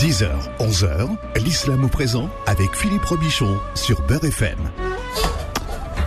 10h, 0.00 0.30
11h, 0.60 1.10
l'islam 1.44 1.84
au 1.84 1.88
présent 1.88 2.30
avec 2.46 2.74
Philippe 2.74 3.04
Robichon 3.04 3.58
sur 3.74 4.00
Beurre 4.06 4.24
FM. 4.24 4.56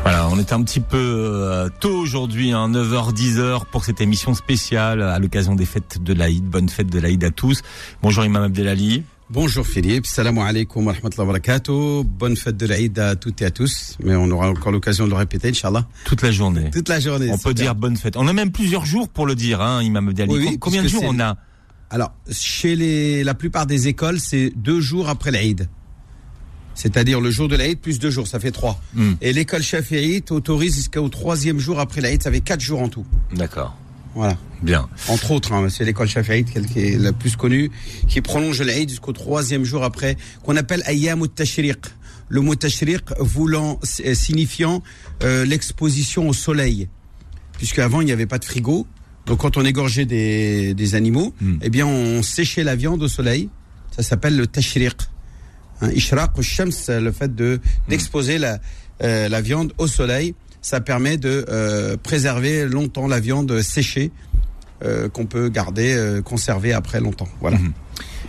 Voilà, 0.01 0.27
on 0.31 0.39
est 0.39 0.51
un 0.51 0.63
petit 0.63 0.79
peu 0.79 0.97
euh, 0.97 1.69
tôt 1.79 1.93
aujourd'hui, 1.93 2.53
hein, 2.53 2.69
9h, 2.69 3.13
10h 3.13 3.65
pour 3.71 3.85
cette 3.85 4.01
émission 4.01 4.33
spéciale 4.33 5.03
à 5.03 5.19
l'occasion 5.19 5.53
des 5.53 5.65
fêtes 5.65 6.01
de 6.01 6.11
l'Aïd. 6.11 6.43
Bonne 6.43 6.69
fête 6.69 6.87
de 6.87 6.99
l'Aïd 6.99 7.23
à 7.23 7.29
tous. 7.29 7.61
Bonjour 8.01 8.25
Imam 8.25 8.41
Abdelali. 8.41 9.03
Bonjour 9.29 9.63
Philippe, 9.63 10.07
salam 10.07 10.39
alaikum 10.39 10.87
wa 10.87 10.93
rahmatullahi 10.93 11.27
wa 11.27 11.33
barakatuh. 11.33 12.03
Bonne 12.03 12.35
fête 12.35 12.57
de 12.57 12.65
l'Aïd 12.65 12.97
à 12.97 13.15
toutes 13.15 13.43
et 13.43 13.45
à 13.45 13.51
tous. 13.51 13.99
Mais 14.03 14.15
on 14.15 14.31
aura 14.31 14.49
encore 14.49 14.71
l'occasion 14.71 15.05
de 15.05 15.11
le 15.11 15.17
répéter, 15.17 15.49
Inch'Allah. 15.49 15.85
Toute 16.05 16.23
la 16.23 16.31
journée. 16.31 16.71
Toute 16.71 16.89
la 16.89 16.99
journée. 16.99 17.29
On 17.31 17.37
peut 17.37 17.53
dire 17.53 17.75
bonne 17.75 17.97
fête. 17.97 18.17
On 18.17 18.27
a 18.27 18.33
même 18.33 18.51
plusieurs 18.51 18.87
jours 18.87 19.07
pour 19.07 19.27
le 19.27 19.35
dire, 19.35 19.61
hein, 19.61 19.83
Imam 19.83 20.07
Abdelali. 20.07 20.33
Oui, 20.33 20.47
oui, 20.49 20.57
Combien 20.57 20.81
de 20.81 20.87
jours 20.87 21.03
on 21.05 21.19
a? 21.19 21.37
Alors, 21.93 22.11
chez 22.31 22.75
les, 22.75 23.23
la 23.23 23.35
plupart 23.35 23.67
des 23.67 23.87
écoles, 23.87 24.19
c'est 24.19 24.51
deux 24.55 24.81
jours 24.81 25.09
après 25.09 25.29
l'Aïd. 25.29 25.69
C'est-à-dire 26.73 27.21
le 27.21 27.29
jour 27.29 27.47
de 27.47 27.55
l'Aïd 27.55 27.77
plus 27.79 27.99
deux 27.99 28.09
jours, 28.09 28.25
ça 28.25 28.39
fait 28.39 28.49
trois. 28.49 28.81
Hmm. 28.95 29.11
Et 29.21 29.31
l'école 29.31 29.61
Shafi'ite 29.61 30.31
autorise 30.31 30.73
jusqu'au 30.75 31.07
troisième 31.09 31.59
jour 31.59 31.79
après 31.79 32.01
l'Aïd, 32.01 32.23
ça 32.23 32.31
fait 32.31 32.41
quatre 32.41 32.61
jours 32.61 32.81
en 32.81 32.89
tout. 32.89 33.05
D'accord. 33.35 33.77
Voilà. 34.15 34.35
Bien. 34.63 34.89
Entre 35.07 35.29
autres, 35.29 35.53
hein, 35.53 35.69
c'est 35.69 35.85
l'école 35.85 36.07
Shafi'ite 36.07 36.51
qui 36.67 36.79
est- 36.79 36.97
la 36.97 37.13
plus 37.13 37.35
connue, 37.35 37.69
qui 38.07 38.21
prolonge 38.21 38.59
l'Aïd 38.63 38.89
jusqu'au 38.89 39.13
troisième 39.13 39.63
jour 39.63 39.83
après, 39.83 40.17
qu'on 40.41 40.55
appelle 40.57 40.81
Ayyam 40.87 41.21
al-Tashriq. 41.21 41.77
Le 42.29 42.41
mot 42.41 42.55
Tashriq 42.55 43.03
voulant, 43.19 43.79
euh, 44.03 44.15
signifiant 44.15 44.81
euh, 45.21 45.45
l'exposition 45.45 46.27
au 46.27 46.33
soleil. 46.33 46.87
Puisqu'avant, 47.59 48.01
il 48.01 48.05
n'y 48.05 48.11
avait 48.11 48.25
pas 48.25 48.39
de 48.39 48.45
frigo. 48.45 48.87
Donc, 49.25 49.39
quand 49.39 49.57
on 49.57 49.63
égorgeait 49.65 50.05
des, 50.05 50.73
des 50.73 50.95
animaux, 50.95 51.33
Hmm. 51.41 51.57
eh 51.61 51.69
bien, 51.69 51.85
on 51.85 52.21
séchait 52.23 52.63
la 52.63 52.75
viande 52.75 53.01
au 53.03 53.07
soleil. 53.07 53.49
Ça 53.95 54.03
s'appelle 54.03 54.35
le 54.35 54.47
Tashriq. 54.47 54.95
Hein, 55.81 55.89
Ishraq 55.95 56.41
shams 56.41 56.71
le 56.89 57.11
fait 57.11 57.33
de 57.35 57.59
d'exposer 57.89 58.37
la, 58.37 58.59
euh, 59.03 59.29
la 59.29 59.41
viande 59.41 59.73
au 59.77 59.87
soleil, 59.87 60.35
ça 60.61 60.79
permet 60.81 61.17
de 61.17 61.45
euh, 61.49 61.97
préserver 61.97 62.65
longtemps 62.67 63.07
la 63.07 63.19
viande 63.19 63.61
séchée 63.61 64.11
euh, 64.83 65.09
qu'on 65.09 65.25
peut 65.25 65.49
garder, 65.49 65.93
euh, 65.93 66.21
conserver 66.21 66.73
après 66.73 66.99
longtemps. 66.99 67.27
Voilà. 67.41 67.57
Mhm. 67.57 67.73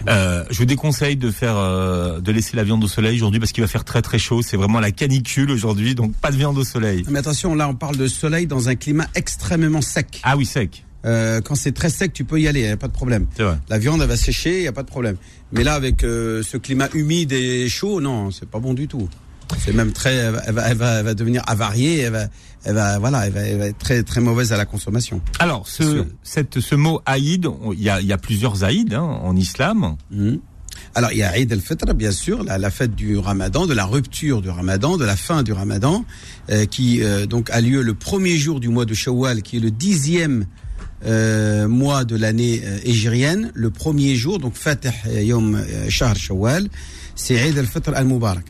Euh, 0.09 0.45
je 0.51 0.59
vous 0.59 0.65
déconseille 0.67 1.17
de 1.17 1.31
faire, 1.31 1.57
euh, 1.57 2.21
de 2.21 2.31
laisser 2.33 2.57
la 2.57 2.65
viande 2.65 2.85
au 2.85 2.89
soleil 2.89 3.17
aujourd'hui 3.17 3.41
parce 3.41 3.53
qu'il 3.53 3.63
va 3.63 3.69
faire 3.69 3.85
très 3.85 4.03
très 4.03 4.19
chaud. 4.19 4.43
C'est 4.43 4.57
vraiment 4.57 4.81
la 4.81 4.91
canicule 4.91 5.51
aujourd'hui, 5.51 5.95
donc 5.95 6.15
pas 6.17 6.31
de 6.31 6.37
viande 6.37 6.59
au 6.59 6.65
soleil. 6.65 7.05
Mais 7.09 7.21
attention, 7.21 7.55
là 7.55 7.69
on 7.69 7.75
parle 7.75 7.97
de 7.97 8.07
soleil 8.07 8.47
dans 8.47 8.69
un 8.69 8.75
climat 8.75 9.07
extrêmement 9.15 9.81
sec. 9.81 10.21
Ah 10.25 10.37
oui, 10.37 10.45
sec. 10.45 10.84
Euh, 11.05 11.41
quand 11.41 11.55
c'est 11.55 11.73
très 11.73 11.91
sec, 11.91 12.13
tu 12.13 12.25
peux 12.25 12.41
y 12.41 12.49
aller, 12.49 12.63
y 12.63 12.69
a 12.69 12.77
pas 12.77 12.89
de 12.89 12.93
problème. 12.93 13.27
Vrai. 13.39 13.59
La 13.69 13.79
viande 13.79 14.01
elle 14.03 14.09
va 14.09 14.17
sécher, 14.17 14.63
y 14.63 14.67
a 14.67 14.73
pas 14.73 14.83
de 14.83 14.89
problème. 14.89 15.17
Mais 15.53 15.65
là 15.65 15.75
avec 15.75 16.03
euh, 16.03 16.43
ce 16.43 16.57
climat 16.57 16.89
humide 16.95 17.33
et 17.33 17.69
chaud, 17.69 18.01
non, 18.01 18.31
c'est 18.31 18.49
pas 18.49 18.59
bon 18.59 18.75
du 18.75 18.89
tout. 18.89 19.09
C'est 19.59 19.75
même 19.75 19.93
très, 19.93 20.15
elle 20.15 20.33
va, 20.33 20.43
elle 20.47 20.55
va, 20.55 20.69
elle 20.71 20.77
va, 20.77 20.99
elle 20.99 21.05
va 21.05 21.15
devenir 21.15 21.43
avariée, 21.47 21.99
elle 21.99 22.13
va, 22.13 22.27
elle 22.65 22.75
va, 22.75 22.99
voilà, 22.99 23.27
elle 23.27 23.33
va, 23.33 23.41
elle 23.41 23.59
va 23.59 23.67
être 23.67 23.79
très 23.79 24.03
très 24.03 24.21
mauvaise 24.21 24.53
à 24.53 24.57
la 24.57 24.65
consommation. 24.65 25.21
Alors, 25.39 25.69
ce, 25.69 26.05
cette, 26.23 26.61
ce 26.61 26.75
mot 26.75 27.03
Aïd, 27.05 27.47
il 27.73 27.83
y 27.83 27.91
a, 27.91 28.01
il 28.01 28.07
y 28.07 28.13
a 28.13 28.19
plusieurs 28.19 28.65
Aïd 28.65 28.95
hein, 28.95 29.03
en 29.03 29.37
islam. 29.37 29.97
Mhm. 30.11 30.41
Alors, 30.97 31.13
il 31.13 31.19
y 31.19 31.23
a 31.23 31.37
Eid 31.39 31.53
al-Fitr, 31.53 31.93
bien 31.95 32.11
sûr, 32.13 32.43
la, 32.43 32.57
la 32.59 32.71
fête 32.71 32.95
du 32.95 33.19
Ramadan, 33.19 33.67
de 33.67 33.75
la 33.75 33.85
rupture 33.85 34.43
du 34.43 34.49
Ramadan, 34.49 34.97
de 34.97 35.05
la 35.05 35.17
fin 35.17 35.43
du 35.43 35.53
Ramadan, 35.53 36.05
euh, 36.51 36.67
qui 36.67 37.03
euh, 37.03 37.27
donc 37.27 37.51
a 37.51 37.61
lieu 37.61 37.83
le 37.83 37.95
premier 37.95 38.37
jour 38.37 38.61
du 38.61 38.69
mois 38.69 38.85
de 38.85 38.95
Shawwal, 38.95 39.43
qui 39.43 39.59
est 39.59 39.61
le 39.61 39.71
dixième 39.71 40.47
euh, 41.07 41.69
mois 41.69 42.05
de 42.05 42.17
l'année 42.17 42.63
euh, 42.65 42.79
égérienne, 42.85 43.51
le 43.55 43.71
premier 43.71 44.15
jour, 44.17 44.39
donc 44.39 44.55
Fatih 44.55 44.91
Yom 45.23 45.55
euh, 45.55 45.89
Shahr 45.89 46.17
Shawwal, 46.17 46.69
c'est 47.15 47.35
Eid 47.35 47.59
al-Fitr 47.59 47.95
al-Mubarak. 47.95 48.45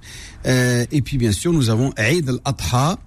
Euh, 0.47 0.85
et 0.91 1.03
puis, 1.03 1.19
bien 1.19 1.33
sûr, 1.33 1.53
nous 1.53 1.71
avons 1.71 1.93
Eid 1.97 2.29
al-Adha. 2.29 2.99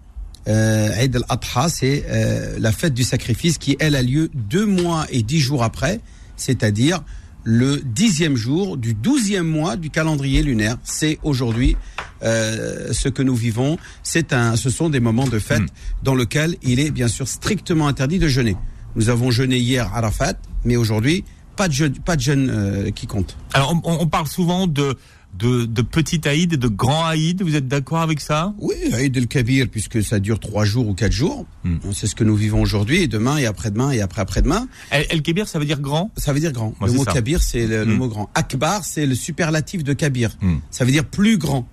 Euh, 0.48 0.96
Eid 1.00 1.16
al-Adha, 1.16 1.70
c'est 1.70 2.06
euh, 2.10 2.58
la 2.60 2.72
fête 2.72 2.94
du 2.94 3.04
sacrifice 3.04 3.58
qui, 3.58 3.76
elle, 3.80 3.96
a 3.96 4.02
lieu 4.02 4.30
deux 4.34 4.66
mois 4.66 5.06
et 5.10 5.24
dix 5.24 5.40
jours 5.40 5.64
après, 5.64 6.00
c'est-à-dire 6.36 7.04
le 7.44 7.78
dixième 7.78 8.36
jour 8.36 8.76
du 8.76 8.94
douzième 8.94 9.48
mois 9.48 9.78
du 9.78 9.90
calendrier 9.90 10.44
lunaire. 10.44 10.78
C'est 10.84 11.18
aujourd'hui 11.24 11.78
euh, 12.24 12.92
ce 12.92 13.08
que 13.08 13.24
nous 13.24 13.36
vivons. 13.36 13.78
C'est 14.04 14.34
un, 14.34 14.56
ce 14.58 14.70
sont 14.70 14.90
des 14.90 15.00
moments 15.00 15.28
de 15.28 15.40
fête 15.40 15.62
Mm. 15.62 15.68
dans 16.04 16.16
lesquels 16.16 16.56
il 16.62 16.80
est 16.80 16.92
bien 16.92 17.08
sûr 17.08 17.28
strictement 17.28 17.88
interdit 17.88 18.20
de 18.20 18.28
jeûner. 18.28 18.58
Nous 18.98 19.08
avons 19.10 19.32
jeûné 19.32 19.58
hier 19.58 19.90
Arafat, 19.94 20.34
mais 20.66 20.76
aujourd'hui 20.76 21.24
pas 21.56 21.68
de 21.70 21.74
jeûne, 21.74 21.94
pas 22.06 22.16
de 22.16 22.22
jeûne 22.22 22.50
euh, 22.54 22.92
qui 22.92 23.08
compte. 23.08 23.36
Alors, 23.54 23.74
on, 23.84 23.98
on 24.02 24.06
parle 24.06 24.28
souvent 24.28 24.68
de, 24.68 24.96
de, 25.40 25.66
de 25.66 25.82
petit 25.82 26.22
Aïd 26.28 26.54
et 26.54 26.58
de 26.58 26.68
grand 26.68 27.06
Aïd. 27.06 27.42
Vous 27.42 27.56
êtes 27.56 27.68
d'accord 27.68 28.02
avec 28.02 28.20
ça? 28.20 28.54
Oui, 28.60 28.76
Eid 28.94 29.18
el-Kabir, 29.18 29.68
puisque 29.68 30.04
ça 30.04 30.20
dure 30.20 30.40
trois 30.40 30.66
jours 30.66 30.88
ou 30.88 30.94
quatre 30.94 31.14
jours. 31.14 31.48
Mm. 31.64 31.78
C'est 31.94 32.06
ce 32.06 32.14
que 32.14 32.24
nous 32.24 32.36
vivons 32.36 32.62
aujourd'hui, 32.62 33.02
et 33.02 33.08
demain, 33.08 33.38
et 33.38 33.48
après-demain, 33.48 33.90
et 33.90 34.02
après-après-demain. 34.02 34.68
El, 34.92 35.08
El 35.10 35.24
Kébir, 35.24 35.48
ça 35.48 35.58
veut 35.58 35.66
dire 35.66 35.80
grand? 35.82 36.12
Ça 36.16 36.32
veut 36.32 36.40
dire 36.40 36.52
grand. 36.52 36.76
Le 36.80 36.92
mot 36.92 37.04
ça. 37.06 37.14
kabir, 37.14 37.42
c'est 37.42 37.66
le, 37.66 37.86
le 37.86 37.94
Mm. 37.96 37.98
mot 37.98 38.08
grand. 38.08 38.30
Akbar, 38.36 38.86
c'est 38.86 39.08
le 39.08 39.16
superlatif 39.16 39.84
de 39.84 39.94
kabir. 39.94 40.38
Mm. 40.42 40.58
Ça 40.70 40.86
veut 40.86 40.92
dire 40.92 41.06
plus 41.06 41.40
grand. 41.40 41.68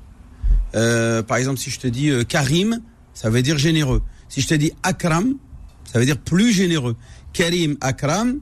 Euh, 0.75 1.23
par 1.23 1.37
exemple, 1.37 1.59
si 1.59 1.69
je 1.71 1.79
te 1.79 1.87
dis 1.87 2.09
euh, 2.09 2.25
karim, 2.25 2.81
ça 3.13 3.29
veut 3.29 3.43
dire 3.43 3.59
généreux. 3.59 4.01
Si 4.31 4.41
je 4.41 4.49
te 4.49 4.55
dis 4.55 4.73
akram, 4.83 5.35
ça 5.93 5.99
veut 5.99 6.05
dire 6.07 6.19
plus 6.19 6.53
généreux. 6.53 6.97
Karim, 7.33 7.77
akram, 7.81 8.39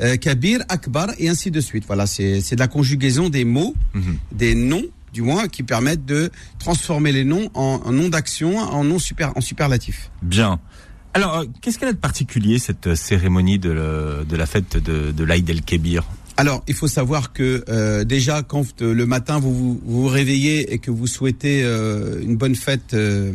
euh, 0.00 0.16
kabir, 0.16 0.60
akbar, 0.68 1.08
et 1.18 1.28
ainsi 1.28 1.50
de 1.50 1.60
suite. 1.60 1.84
Voilà, 1.86 2.06
c'est 2.06 2.40
de 2.54 2.58
la 2.60 2.68
conjugaison 2.68 3.28
des 3.28 3.44
mots, 3.44 3.74
Mhm. 3.94 4.16
des 4.32 4.54
noms, 4.54 4.84
du 5.12 5.22
moins, 5.22 5.48
qui 5.48 5.62
permettent 5.62 6.04
de 6.06 6.30
transformer 6.58 7.12
les 7.12 7.24
noms 7.24 7.50
en, 7.54 7.80
en 7.84 7.92
noms 7.92 8.08
d'action, 8.08 8.56
en 8.58 8.84
noms 8.84 8.98
super, 9.00 9.36
en 9.36 9.40
superlatif. 9.40 10.10
Bien. 10.22 10.60
Alors, 11.12 11.38
euh, 11.38 11.44
qu'est-ce 11.60 11.78
qu'elle 11.78 11.88
a 11.88 11.92
de 11.92 11.98
particulier, 11.98 12.60
cette 12.60 12.86
euh, 12.86 12.94
cérémonie 12.94 13.58
de, 13.58 13.70
le- 13.70 14.24
de 14.28 14.36
la 14.36 14.46
fête 14.46 14.76
de, 14.76 15.10
de 15.10 15.24
l'Aïd 15.24 15.50
El 15.50 15.62
Kébir 15.62 16.04
Alors, 16.40 16.64
il 16.66 16.72
faut 16.74 16.88
savoir 16.88 17.34
que 17.34 17.62
euh, 17.68 18.02
déjà, 18.02 18.40
quand 18.40 18.80
euh, 18.80 18.94
le 18.94 19.04
matin 19.04 19.38
vous, 19.38 19.52
vous 19.52 19.80
vous 19.84 20.08
réveillez 20.08 20.72
et 20.72 20.78
que 20.78 20.90
vous 20.90 21.06
souhaitez 21.06 21.60
euh, 21.62 22.18
une 22.22 22.38
bonne 22.38 22.54
fête 22.54 22.94
euh, 22.94 23.32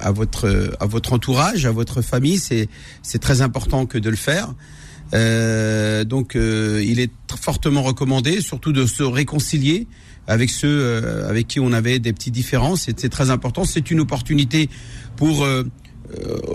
à 0.00 0.10
votre 0.10 0.72
à 0.80 0.86
votre 0.86 1.12
entourage, 1.12 1.66
à 1.66 1.70
votre 1.70 2.02
famille, 2.02 2.36
c'est 2.38 2.68
c'est 3.04 3.20
très 3.20 3.42
important 3.42 3.86
que 3.86 3.96
de 3.96 4.10
le 4.10 4.16
faire. 4.16 4.54
Euh, 5.14 6.02
donc, 6.02 6.34
euh, 6.34 6.82
il 6.84 6.98
est 6.98 7.12
fortement 7.40 7.82
recommandé, 7.84 8.40
surtout 8.40 8.72
de 8.72 8.86
se 8.86 9.04
réconcilier 9.04 9.86
avec 10.26 10.50
ceux 10.50 11.00
avec 11.28 11.46
qui 11.46 11.60
on 11.60 11.72
avait 11.72 12.00
des 12.00 12.12
petites 12.12 12.34
différences. 12.34 12.88
C'est 12.96 13.08
très 13.08 13.30
important. 13.30 13.64
C'est 13.66 13.92
une 13.92 14.00
opportunité 14.00 14.68
pour 15.14 15.46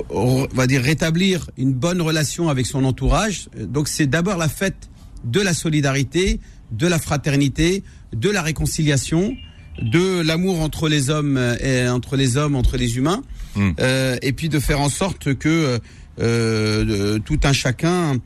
on 0.09 0.47
va 0.53 0.67
dire 0.67 0.81
rétablir 0.81 1.49
une 1.57 1.71
bonne 1.71 2.01
relation 2.01 2.49
avec 2.49 2.65
son 2.65 2.83
entourage. 2.83 3.47
Donc 3.57 3.87
c'est 3.87 4.05
d'abord 4.05 4.37
la 4.37 4.49
fête 4.49 4.89
de 5.23 5.41
la 5.41 5.53
solidarité, 5.53 6.39
de 6.71 6.87
la 6.87 6.99
fraternité, 6.99 7.83
de 8.13 8.29
la 8.29 8.41
réconciliation, 8.41 9.35
de 9.81 10.21
l'amour 10.21 10.59
entre 10.61 10.87
les 10.89 11.09
hommes 11.09 11.37
euh, 11.37 11.55
et 11.59 11.87
entre 11.89 12.15
les 12.15 12.37
hommes, 12.37 12.55
entre 12.55 12.77
les 12.77 12.97
humains, 12.97 13.21
Mm. 13.55 13.71
Euh, 13.81 14.17
et 14.23 14.33
puis 14.33 14.49
de 14.49 14.59
faire 14.59 14.81
en 14.81 14.89
sorte 14.89 15.35
que 15.35 15.79
euh, 16.19 16.85
de- 16.85 17.17
tout 17.19 17.39
un 17.43 17.53
chacun 17.53 18.17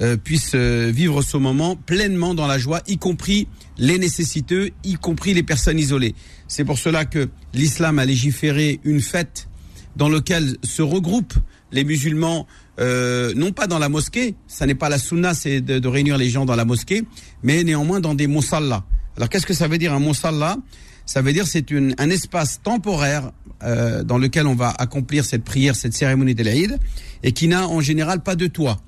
euh, 0.00 0.16
puisse 0.16 0.52
euh, 0.54 0.92
vivre 0.94 1.22
ce 1.22 1.36
moment 1.36 1.74
pleinement 1.74 2.34
dans 2.34 2.46
la 2.46 2.56
joie, 2.56 2.82
y 2.86 2.96
compris 2.96 3.48
les 3.78 3.98
nécessiteux, 3.98 4.70
y 4.84 4.94
compris 4.94 5.34
les 5.34 5.42
personnes 5.42 5.80
isolées. 5.80 6.14
C'est 6.46 6.64
pour 6.64 6.78
cela 6.78 7.04
que 7.04 7.28
l'islam 7.52 7.98
a 7.98 8.04
légiféré 8.04 8.78
une 8.84 9.00
fête 9.00 9.48
dans 9.96 10.08
laquelle 10.08 10.56
se 10.62 10.82
regroupent 10.82 11.34
les 11.72 11.84
musulmans, 11.84 12.46
euh, 12.78 13.32
non 13.34 13.52
pas 13.52 13.66
dans 13.66 13.78
la 13.78 13.88
mosquée, 13.88 14.34
ça 14.46 14.66
n'est 14.66 14.74
pas 14.74 14.88
la 14.88 14.98
sunna, 14.98 15.34
c'est 15.34 15.60
de, 15.60 15.78
de 15.78 15.88
réunir 15.88 16.16
les 16.16 16.30
gens 16.30 16.44
dans 16.44 16.54
la 16.54 16.64
mosquée, 16.64 17.04
mais 17.42 17.64
néanmoins 17.64 18.00
dans 18.00 18.14
des 18.14 18.26
musallas. 18.26 18.84
Alors 19.16 19.28
qu'est-ce 19.28 19.46
que 19.46 19.54
ça 19.54 19.66
veut 19.66 19.78
dire 19.78 19.92
un 19.92 20.00
musalla 20.00 20.58
Ça 21.06 21.22
veut 21.22 21.32
dire 21.32 21.46
c'est 21.46 21.72
un 21.72 22.10
espace 22.10 22.60
temporaire 22.62 23.32
euh, 23.62 24.04
dans 24.04 24.18
lequel 24.18 24.46
on 24.46 24.54
va 24.54 24.74
accomplir 24.78 25.24
cette 25.24 25.42
prière, 25.42 25.74
cette 25.74 25.94
cérémonie 25.94 26.34
de 26.34 26.44
l'Aïd, 26.44 26.78
et 27.22 27.32
qui 27.32 27.48
n'a 27.48 27.66
en 27.66 27.80
général 27.80 28.22
pas 28.22 28.36
de 28.36 28.46
toit. 28.46 28.78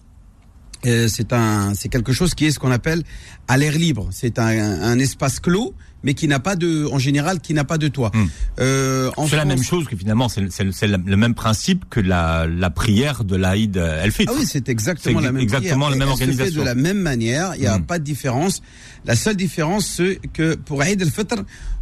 Euh, 0.87 1.08
c'est 1.08 1.32
un, 1.32 1.75
c'est 1.75 1.88
quelque 1.88 2.12
chose 2.12 2.34
qui 2.34 2.44
est 2.46 2.50
ce 2.52 2.58
qu'on 2.58 2.70
appelle 2.70 3.02
à 3.49 3.56
l'air 3.56 3.72
libre. 3.72 4.08
C'est 4.12 4.38
un, 4.38 4.46
un 4.46 4.99
espace 4.99 5.40
clos, 5.40 5.75
mais 6.04 6.14
qui 6.14 6.28
n'a 6.28 6.38
pas 6.38 6.54
de, 6.56 6.86
en 6.92 6.98
général, 6.98 7.40
qui 7.40 7.54
n'a 7.54 7.64
pas 7.64 7.78
de 7.78 7.88
toit. 7.88 8.10
Hmm. 8.14 8.26
Euh, 8.60 9.10
C'est 9.28 9.36
la 9.36 9.44
même 9.44 9.62
chose 9.62 9.86
que 9.86 9.96
finalement, 9.96 10.28
c'est 10.28 10.40
le 10.86 11.16
même 11.16 11.34
principe 11.34 11.84
que 11.90 12.00
la, 12.00 12.46
la 12.46 12.70
prière 12.70 13.24
de 13.24 13.34
l'Aïd 13.36 13.76
El 13.76 14.12
Fitr. 14.12 14.30
Ah 14.32 14.38
oui, 14.38 14.46
c'est 14.46 14.68
exactement 14.68 15.20
la 15.20 15.32
même 15.32 15.42
exactement 15.42 15.86
prière. 15.86 15.98
la 15.98 16.06
même 16.06 16.14
se 16.14 16.18
fait 16.18 16.24
organisation. 16.30 16.60
de 16.60 16.66
la 16.66 16.74
même 16.74 16.98
manière, 16.98 17.52
il 17.56 17.60
n'y 17.62 17.66
a 17.66 17.78
Mm. 17.78 17.86
pas 17.86 17.98
de 17.98 18.04
différence. 18.04 18.62
La 19.04 19.16
seule 19.16 19.36
différence, 19.36 19.86
c'est 19.86 20.20
que 20.32 20.54
pour 20.54 20.82
Eid 20.84 21.00
al-Fitr, 21.02 21.36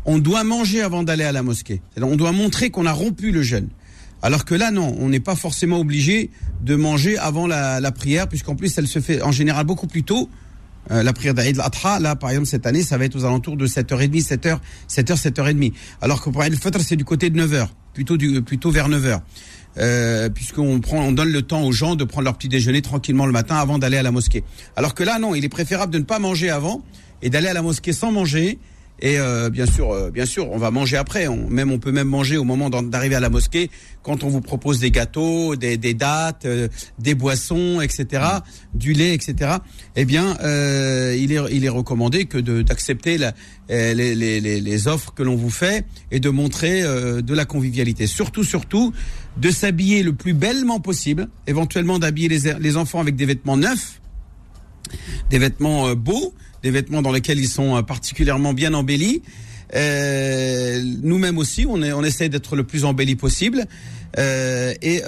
on 0.04 0.18
doit 0.18 0.44
manger 0.44 0.82
avant 0.82 1.02
d'aller 1.02 1.24
à 1.24 1.32
la 1.32 1.42
mosquée. 1.42 1.80
On 2.00 2.16
doit 2.16 2.32
montrer 2.32 2.70
qu'on 2.70 2.86
a 2.86 2.92
rompu 2.92 3.32
le 3.32 3.42
jeûne. 3.42 3.68
Alors 4.22 4.44
que 4.44 4.54
là, 4.54 4.70
non, 4.70 4.96
on 4.98 5.08
n'est 5.10 5.20
pas 5.20 5.36
forcément 5.36 5.78
obligé 5.78 6.30
de 6.62 6.74
manger 6.74 7.18
avant 7.18 7.46
la, 7.46 7.80
la 7.80 7.92
prière, 7.92 8.28
puisqu'en 8.28 8.56
plus, 8.56 8.76
elle 8.78 8.86
se 8.88 8.98
fait 9.00 9.20
en 9.22 9.30
général 9.32 9.66
beaucoup 9.66 9.86
plus 9.86 10.04
tôt 10.04 10.30
euh, 10.90 11.02
la 11.02 11.12
prière 11.12 11.34
d'Aïd 11.34 11.58
al-Adha, 11.58 12.00
là, 12.00 12.16
par 12.16 12.30
exemple, 12.30 12.46
cette 12.46 12.66
année, 12.66 12.82
ça 12.82 12.98
va 12.98 13.04
être 13.04 13.16
aux 13.16 13.24
alentours 13.24 13.56
de 13.56 13.66
7h30, 13.66 14.24
7h, 14.24 14.58
7h, 14.88 15.20
7h30. 15.20 15.72
Alors 16.00 16.22
que 16.22 16.30
pour 16.30 16.42
Aïd 16.42 16.52
al-Fitr, 16.52 16.80
c'est 16.80 16.96
du 16.96 17.04
côté 17.04 17.30
de 17.30 17.40
9h, 17.40 17.68
plutôt, 17.94 18.16
du, 18.16 18.42
plutôt 18.42 18.70
vers 18.70 18.88
9h. 18.88 19.20
Euh, 19.78 20.30
puisqu'on 20.30 20.80
prend, 20.80 21.00
on 21.00 21.12
donne 21.12 21.30
le 21.30 21.42
temps 21.42 21.62
aux 21.62 21.72
gens 21.72 21.96
de 21.96 22.04
prendre 22.04 22.24
leur 22.24 22.38
petit 22.38 22.48
déjeuner 22.48 22.80
tranquillement 22.80 23.26
le 23.26 23.32
matin 23.32 23.56
avant 23.56 23.78
d'aller 23.78 23.98
à 23.98 24.02
la 24.02 24.10
mosquée. 24.10 24.42
Alors 24.74 24.94
que 24.94 25.02
là, 25.02 25.18
non, 25.18 25.34
il 25.34 25.44
est 25.44 25.50
préférable 25.50 25.92
de 25.92 25.98
ne 25.98 26.04
pas 26.04 26.18
manger 26.18 26.48
avant 26.48 26.82
et 27.20 27.28
d'aller 27.28 27.48
à 27.48 27.52
la 27.52 27.62
mosquée 27.62 27.92
sans 27.92 28.10
manger 28.10 28.58
et 29.00 29.18
euh, 29.18 29.50
bien 29.50 29.66
sûr, 29.66 29.92
euh, 29.92 30.10
bien 30.10 30.24
sûr, 30.24 30.50
on 30.50 30.56
va 30.56 30.70
manger 30.70 30.96
après. 30.96 31.28
On, 31.28 31.48
même 31.50 31.70
on 31.70 31.78
peut 31.78 31.92
même 31.92 32.08
manger 32.08 32.38
au 32.38 32.44
moment 32.44 32.70
d'arriver 32.70 33.14
à 33.14 33.20
la 33.20 33.28
mosquée 33.28 33.70
quand 34.02 34.24
on 34.24 34.28
vous 34.28 34.40
propose 34.40 34.78
des 34.78 34.90
gâteaux, 34.90 35.56
des, 35.56 35.76
des 35.76 35.92
dates, 35.92 36.46
euh, 36.46 36.68
des 36.98 37.14
boissons, 37.14 37.80
etc., 37.80 38.22
du 38.72 38.92
lait, 38.92 39.12
etc. 39.12 39.56
Eh 39.96 40.04
bien, 40.04 40.36
il 40.40 41.32
est 41.32 41.40
il 41.50 41.64
est 41.64 41.68
recommandé 41.68 42.26
que 42.26 42.38
d'accepter 42.38 43.18
les, 43.18 43.94
les, 43.94 44.14
les, 44.14 44.60
les, 44.60 44.88
offres 44.88 45.12
que 45.12 45.22
l'on 45.22 45.34
vous 45.34 45.50
fait 45.50 45.84
et 46.10 46.20
de 46.20 46.28
montrer 46.28 46.82
de 46.82 47.34
la 47.34 47.44
convivialité. 47.44 48.06
Surtout, 48.06 48.44
surtout, 48.44 48.92
de 49.36 49.50
s'habiller 49.50 50.02
le 50.02 50.12
plus 50.12 50.34
bellement 50.34 50.80
possible, 50.80 51.28
éventuellement 51.46 51.98
d'habiller 51.98 52.28
les, 52.28 52.54
les 52.60 52.76
enfants 52.76 53.00
avec 53.00 53.16
des 53.16 53.26
vêtements 53.26 53.56
neufs, 53.56 54.00
des 55.30 55.38
vêtements 55.38 55.94
beaux 55.94 56.32
des 56.62 56.70
vêtements 56.70 57.02
dans 57.02 57.12
lesquels 57.12 57.38
ils 57.38 57.48
sont 57.48 57.76
euh, 57.76 57.82
particulièrement 57.82 58.52
bien 58.52 58.74
embellis. 58.74 59.22
Euh, 59.74 60.80
nous-mêmes 61.02 61.38
aussi, 61.38 61.66
on, 61.68 62.04
essaie 62.04 62.28
d'être 62.28 62.56
le 62.56 62.64
plus 62.64 62.84
embelli 62.84 63.16
possible. 63.16 63.66
Euh, 64.18 64.72
et 64.80 65.02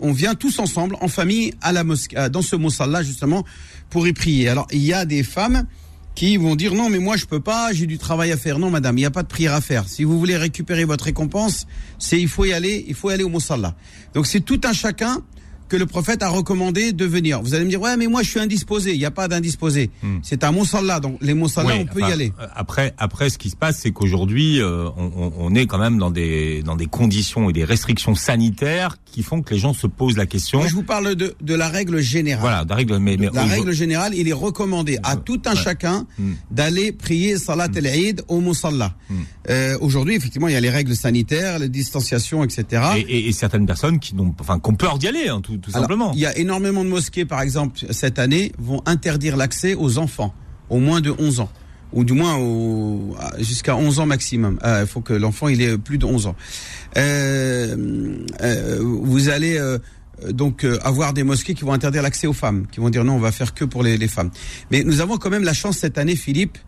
on 0.00 0.12
vient 0.12 0.34
tous 0.34 0.58
ensemble, 0.58 0.96
en 1.00 1.08
famille, 1.08 1.54
à 1.62 1.72
la 1.72 1.84
mosquée, 1.84 2.28
dans 2.30 2.42
ce 2.42 2.56
mosalla 2.56 3.02
justement, 3.02 3.44
pour 3.88 4.06
y 4.06 4.12
prier. 4.12 4.48
Alors, 4.48 4.66
il 4.72 4.82
y 4.82 4.92
a 4.92 5.04
des 5.04 5.22
femmes 5.22 5.66
qui 6.14 6.36
vont 6.36 6.56
dire 6.56 6.74
non, 6.74 6.90
mais 6.90 6.98
moi 6.98 7.16
je 7.16 7.24
peux 7.24 7.40
pas, 7.40 7.72
j'ai 7.72 7.86
du 7.86 7.96
travail 7.96 8.32
à 8.32 8.36
faire. 8.36 8.58
Non, 8.58 8.70
madame, 8.70 8.98
il 8.98 9.02
n'y 9.02 9.06
a 9.06 9.10
pas 9.10 9.22
de 9.22 9.28
prière 9.28 9.54
à 9.54 9.60
faire. 9.60 9.88
Si 9.88 10.04
vous 10.04 10.18
voulez 10.18 10.36
récupérer 10.36 10.84
votre 10.84 11.04
récompense, 11.04 11.66
c'est 11.98 12.20
il 12.20 12.28
faut 12.28 12.44
y 12.44 12.52
aller, 12.52 12.84
il 12.88 12.94
faut 12.94 13.08
aller 13.08 13.24
au 13.24 13.28
mosalla. 13.28 13.74
Donc 14.14 14.26
c'est 14.26 14.40
tout 14.40 14.60
un 14.64 14.72
chacun 14.72 15.22
que 15.70 15.76
le 15.76 15.86
prophète 15.86 16.22
a 16.22 16.28
recommandé 16.28 16.92
de 16.92 17.06
venir. 17.06 17.40
Vous 17.40 17.54
allez 17.54 17.64
me 17.64 17.70
dire, 17.70 17.80
ouais, 17.80 17.96
mais 17.96 18.08
moi 18.08 18.22
je 18.22 18.28
suis 18.28 18.40
indisposé. 18.40 18.92
Il 18.92 18.98
n'y 18.98 19.04
a 19.04 19.10
pas 19.12 19.28
d'indisposé. 19.28 19.90
Hmm. 20.02 20.18
C'est 20.22 20.44
un 20.44 20.50
monsalla, 20.50 20.98
donc 20.98 21.16
les 21.22 21.32
monsalla, 21.32 21.76
on 21.76 21.86
peut 21.86 22.00
y 22.00 22.12
aller. 22.12 22.32
Euh, 22.40 22.46
après, 22.54 22.92
après, 22.98 23.30
ce 23.30 23.38
qui 23.38 23.50
se 23.50 23.56
passe, 23.56 23.78
c'est 23.78 23.92
qu'aujourd'hui, 23.92 24.60
euh, 24.60 24.88
on, 24.96 25.32
on, 25.38 25.54
est 25.54 25.66
quand 25.66 25.78
même 25.78 25.96
dans 25.96 26.10
des 26.10 26.62
dans 26.62 26.74
des 26.74 26.86
conditions 26.86 27.48
et 27.48 27.52
des 27.52 27.64
restrictions 27.64 28.16
sanitaires 28.16 28.98
qui 29.06 29.22
font 29.22 29.42
que 29.42 29.54
les 29.54 29.60
gens 29.60 29.72
se 29.72 29.86
posent 29.86 30.16
la 30.16 30.26
question. 30.26 30.58
Moi, 30.58 30.68
je 30.68 30.74
vous 30.74 30.82
parle 30.82 31.14
de, 31.14 31.34
de 31.40 31.54
la 31.54 31.68
règle 31.68 32.00
générale. 32.00 32.40
Voilà, 32.40 32.64
la 32.68 32.74
règle, 32.74 32.98
mais, 32.98 33.16
la 33.16 33.44
règle 33.44 33.72
générale, 33.72 34.12
il 34.14 34.28
est 34.28 34.32
recommandé 34.32 34.98
à 35.04 35.16
tout 35.16 35.40
un 35.46 35.54
chacun 35.54 36.06
hmm. 36.18 36.32
d'aller 36.50 36.90
prier 36.90 37.38
Salat 37.38 37.68
hmm. 37.68 37.78
el-Eid 37.78 38.22
au 38.28 38.40
Moussalla. 38.40 38.96
Euh, 39.48 39.78
Aujourd'hui, 39.80 40.14
effectivement, 40.16 40.48
il 40.48 40.54
y 40.54 40.56
a 40.56 40.60
les 40.60 40.70
règles 40.70 40.96
sanitaires, 40.96 41.58
les 41.60 41.68
distanciations, 41.68 42.42
etc. 42.42 42.82
Et, 42.96 43.00
et, 43.00 43.28
et 43.28 43.32
certaines 43.32 43.66
personnes 43.66 44.00
qui 44.00 44.14
n'ont, 44.16 44.34
enfin, 44.40 44.58
qu'on 44.58 44.74
peur 44.74 44.98
d'y 44.98 45.06
aller, 45.06 45.28
hein, 45.28 45.40
tout, 45.40 45.59
tout 45.60 45.70
simplement. 45.70 46.12
Il 46.14 46.20
y 46.20 46.26
a 46.26 46.36
énormément 46.36 46.84
de 46.84 46.88
mosquées, 46.88 47.24
par 47.24 47.40
exemple, 47.40 47.80
cette 47.90 48.18
année, 48.18 48.52
vont 48.58 48.82
interdire 48.86 49.36
l'accès 49.36 49.74
aux 49.74 49.98
enfants, 49.98 50.34
au 50.68 50.78
moins 50.78 51.00
de 51.00 51.14
11 51.18 51.40
ans 51.40 51.50
ou 51.92 52.04
du 52.04 52.12
moins 52.12 52.38
jusqu'à 53.38 53.76
11 53.76 54.00
ans 54.00 54.06
maximum. 54.06 54.58
Euh, 54.64 54.82
il 54.82 54.86
faut 54.86 55.00
que 55.00 55.12
l'enfant 55.12 55.48
il 55.48 55.60
ait 55.62 55.76
plus 55.78 55.98
de 55.98 56.06
11 56.06 56.26
ans. 56.26 56.36
Euh, 56.96 58.16
euh, 58.42 58.78
vous 58.80 59.28
allez 59.28 59.58
euh, 59.58 59.78
donc 60.30 60.66
avoir 60.82 61.12
des 61.12 61.22
mosquées 61.22 61.54
qui 61.54 61.64
vont 61.64 61.72
interdire 61.72 62.02
l'accès 62.02 62.26
aux 62.26 62.32
femmes, 62.32 62.66
qui 62.70 62.80
vont 62.80 62.90
dire 62.90 63.04
non, 63.04 63.14
on 63.14 63.20
va 63.20 63.32
faire 63.32 63.54
que 63.54 63.64
pour 63.64 63.82
les, 63.82 63.96
les 63.96 64.08
femmes. 64.08 64.30
Mais 64.70 64.84
nous 64.84 65.00
avons 65.00 65.16
quand 65.16 65.30
même 65.30 65.44
la 65.44 65.54
chance 65.54 65.78
cette 65.78 65.98
année, 65.98 66.16
Philippe. 66.16 66.58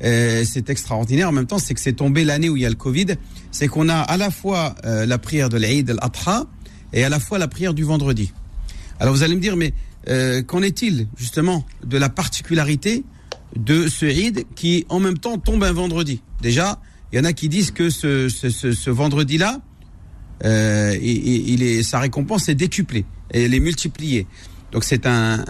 c'est 0.00 0.68
extraordinaire. 0.68 1.28
En 1.28 1.32
même 1.32 1.46
temps, 1.46 1.58
c'est 1.58 1.74
que 1.74 1.80
c'est 1.80 1.92
tombé 1.92 2.24
l'année 2.24 2.48
où 2.48 2.56
il 2.56 2.62
y 2.62 2.66
a 2.66 2.70
le 2.70 2.74
Covid. 2.74 3.06
C'est 3.50 3.68
qu'on 3.68 3.88
a 3.88 3.98
à 3.98 4.16
la 4.16 4.30
fois 4.30 4.74
la 4.84 5.18
prière 5.18 5.48
de 5.48 5.58
l'Aïd 5.58 5.90
al-Adha 5.90 6.46
et 6.92 7.04
à 7.04 7.08
la 7.08 7.20
fois 7.20 7.38
la 7.38 7.48
prière 7.48 7.74
du 7.74 7.84
vendredi. 7.84 8.32
Alors 9.02 9.16
vous 9.16 9.24
allez 9.24 9.34
me 9.34 9.40
dire, 9.40 9.56
mais 9.56 9.74
euh, 10.08 10.42
qu'en 10.42 10.62
est-il 10.62 11.08
justement 11.16 11.66
de 11.84 11.98
la 11.98 12.08
particularité 12.08 13.02
de 13.56 13.88
ce 13.88 14.06
Eid 14.06 14.44
qui 14.54 14.86
en 14.88 15.00
même 15.00 15.18
temps 15.18 15.38
tombe 15.38 15.64
un 15.64 15.72
vendredi? 15.72 16.22
Déjà, 16.40 16.80
il 17.12 17.18
y 17.18 17.20
en 17.20 17.24
a 17.24 17.32
qui 17.32 17.48
disent 17.48 17.72
que 17.72 17.90
ce, 17.90 18.90
vendredi-là, 18.90 19.60
euh, 20.44 21.82
sa 21.82 21.98
récompense 21.98 22.48
est 22.48 22.54
décuplée, 22.54 23.04
elle 23.30 23.54
est 23.54 23.60
multipliée. 23.60 24.28
Donc 24.70 24.84
c'est 24.84 25.04
un, 25.04 25.44